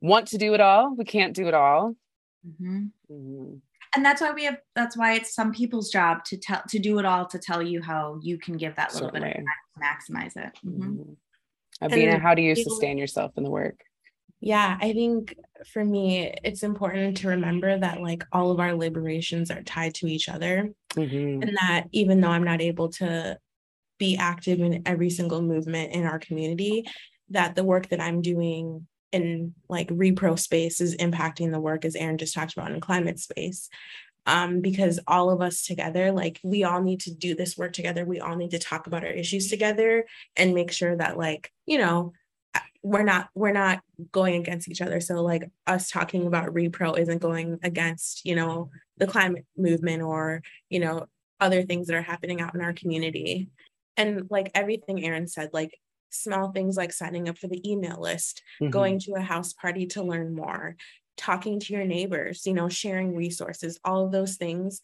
[0.00, 0.94] want to do it all.
[0.96, 1.94] We can't do it all.
[2.46, 2.86] Mm-hmm.
[3.12, 3.54] Mm-hmm.
[3.94, 6.98] And that's why we have that's why it's some people's job to tell to do
[6.98, 9.28] it all to tell you how you can give that little Certainly.
[9.28, 10.58] bit of time to maximize it.
[10.64, 10.82] Mm-hmm.
[10.82, 11.12] mm-hmm.
[11.82, 13.80] Abina, how do you sustain yourself in the work?
[14.40, 15.34] Yeah, I think
[15.72, 20.06] for me, it's important to remember that like all of our liberations are tied to
[20.06, 20.72] each other.
[20.94, 21.42] Mm-hmm.
[21.42, 23.38] And that even though I'm not able to
[23.98, 26.84] be active in every single movement in our community,
[27.30, 31.96] that the work that I'm doing in like repro space is impacting the work as
[31.96, 33.70] Erin just talked about in climate space.
[34.26, 38.04] Um, because all of us together, like we all need to do this work together.
[38.04, 40.04] We all need to talk about our issues together
[40.36, 42.12] and make sure that, like, you know,
[42.86, 43.80] we're not we're not
[44.12, 45.00] going against each other.
[45.00, 50.42] So like us talking about repro isn't going against you know the climate movement or
[50.68, 51.06] you know
[51.40, 53.48] other things that are happening out in our community.
[53.96, 55.78] And like everything Erin said like
[56.10, 58.70] small things like signing up for the email list mm-hmm.
[58.70, 60.76] going to a house party to learn more
[61.16, 64.80] talking to your neighbors you know sharing resources all of those things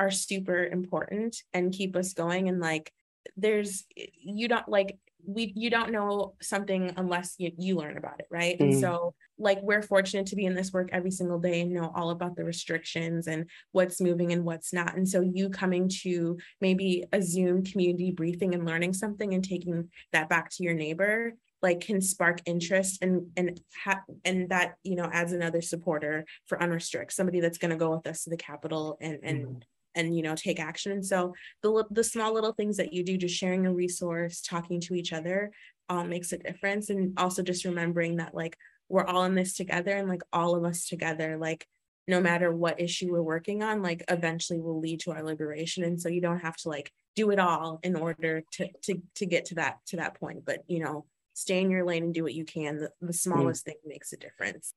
[0.00, 2.48] are super important and keep us going.
[2.48, 2.90] And like
[3.36, 8.26] there's you don't like we you don't know something unless you, you learn about it
[8.30, 8.58] right?
[8.58, 8.64] Mm.
[8.64, 11.90] and so like we're fortunate to be in this work every single day and know
[11.94, 14.96] all about the restrictions and what's moving and what's not.
[14.96, 19.88] And so you coming to maybe a zoom community briefing and learning something and taking
[20.12, 24.96] that back to your neighbor like can spark interest and and ha- and that you
[24.96, 28.36] know adds another supporter for unrestrict somebody that's going to go with us to the
[28.36, 29.60] capitol and and mm
[29.94, 30.92] and you know take action.
[30.92, 34.80] And so the the small little things that you do just sharing a resource talking
[34.82, 35.50] to each other
[35.88, 36.90] um, makes a difference.
[36.90, 38.56] And also just remembering that like
[38.88, 41.64] we're all in this together and like all of us together like
[42.08, 45.84] no matter what issue we're working on like eventually will lead to our liberation.
[45.84, 49.26] And so you don't have to like do it all in order to to to
[49.26, 50.44] get to that to that point.
[50.44, 52.78] But you know stay in your lane and do what you can.
[52.78, 53.14] The, the mm.
[53.14, 53.66] smallest mm.
[53.66, 54.74] thing makes a difference.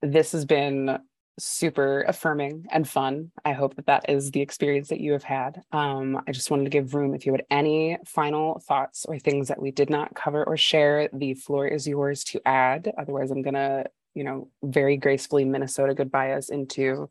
[0.00, 0.98] This has been
[1.38, 3.30] super affirming and fun.
[3.44, 5.62] I hope that that is the experience that you have had.
[5.72, 9.48] Um, I just wanted to give room if you had any final thoughts or things
[9.48, 11.08] that we did not cover or share.
[11.12, 12.92] The floor is yours to add.
[12.98, 17.10] Otherwise, I'm gonna, you know, very gracefully Minnesota goodbye us into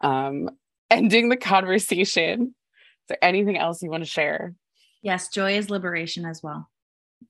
[0.00, 0.50] um,
[0.90, 2.42] ending the conversation.
[2.42, 4.54] Is there anything else you want to share?
[5.02, 6.68] Yes, joy is liberation as well.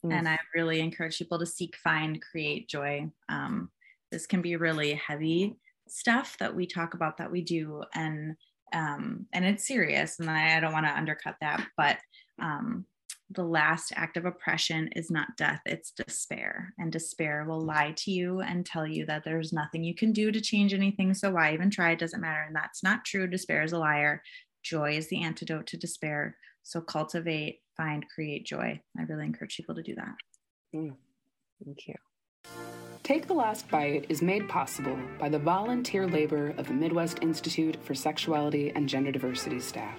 [0.04, 0.12] Mm.
[0.12, 3.10] And I really encourage people to seek, find, create joy.
[3.28, 3.70] Um,
[4.10, 5.56] this can be really heavy
[5.90, 8.34] stuff that we talk about that we do and
[8.72, 11.98] um, and it's serious and I, I don't want to undercut that but
[12.40, 12.84] um,
[13.30, 16.72] the last act of oppression is not death it's despair.
[16.78, 20.32] And despair will lie to you and tell you that there's nothing you can do
[20.32, 21.92] to change anything so why even try?
[21.92, 22.42] It doesn't matter.
[22.46, 23.26] And that's not true.
[23.26, 24.22] Despair is a liar.
[24.62, 26.36] Joy is the antidote to despair.
[26.62, 28.80] So cultivate find create joy.
[28.98, 30.14] I really encourage people to do that.
[30.74, 30.96] Mm,
[31.64, 31.94] thank you
[33.08, 37.82] Take the Last Bite is made possible by the volunteer labor of the Midwest Institute
[37.82, 39.98] for Sexuality and Gender Diversity staff.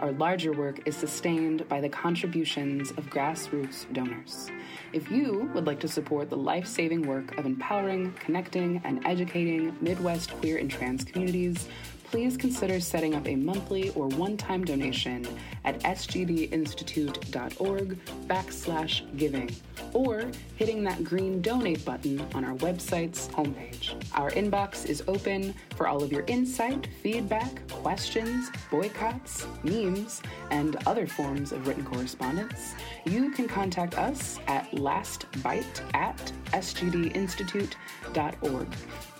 [0.00, 4.50] Our larger work is sustained by the contributions of grassroots donors.
[4.92, 9.76] If you would like to support the life saving work of empowering, connecting, and educating
[9.80, 11.68] Midwest queer and trans communities,
[12.12, 15.26] please consider setting up a monthly or one-time donation
[15.64, 19.50] at sgdinstitute.org backslash giving
[19.94, 23.94] or hitting that green donate button on our website's homepage.
[24.12, 31.06] Our inbox is open for all of your insight, feedback, questions, boycotts, memes, and other
[31.06, 32.74] forms of written correspondence.
[33.06, 36.18] You can contact us at lastbite at
[36.52, 38.68] sgdinstitute.org.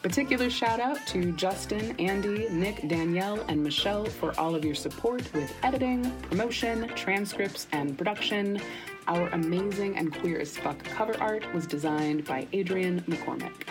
[0.03, 5.33] Particular shout out to Justin, Andy, Nick, Danielle, and Michelle for all of your support
[5.33, 8.61] with editing, promotion, transcripts, and production.
[9.07, 13.69] Our amazing and queer as fuck cover art was designed by Adrian McCormick.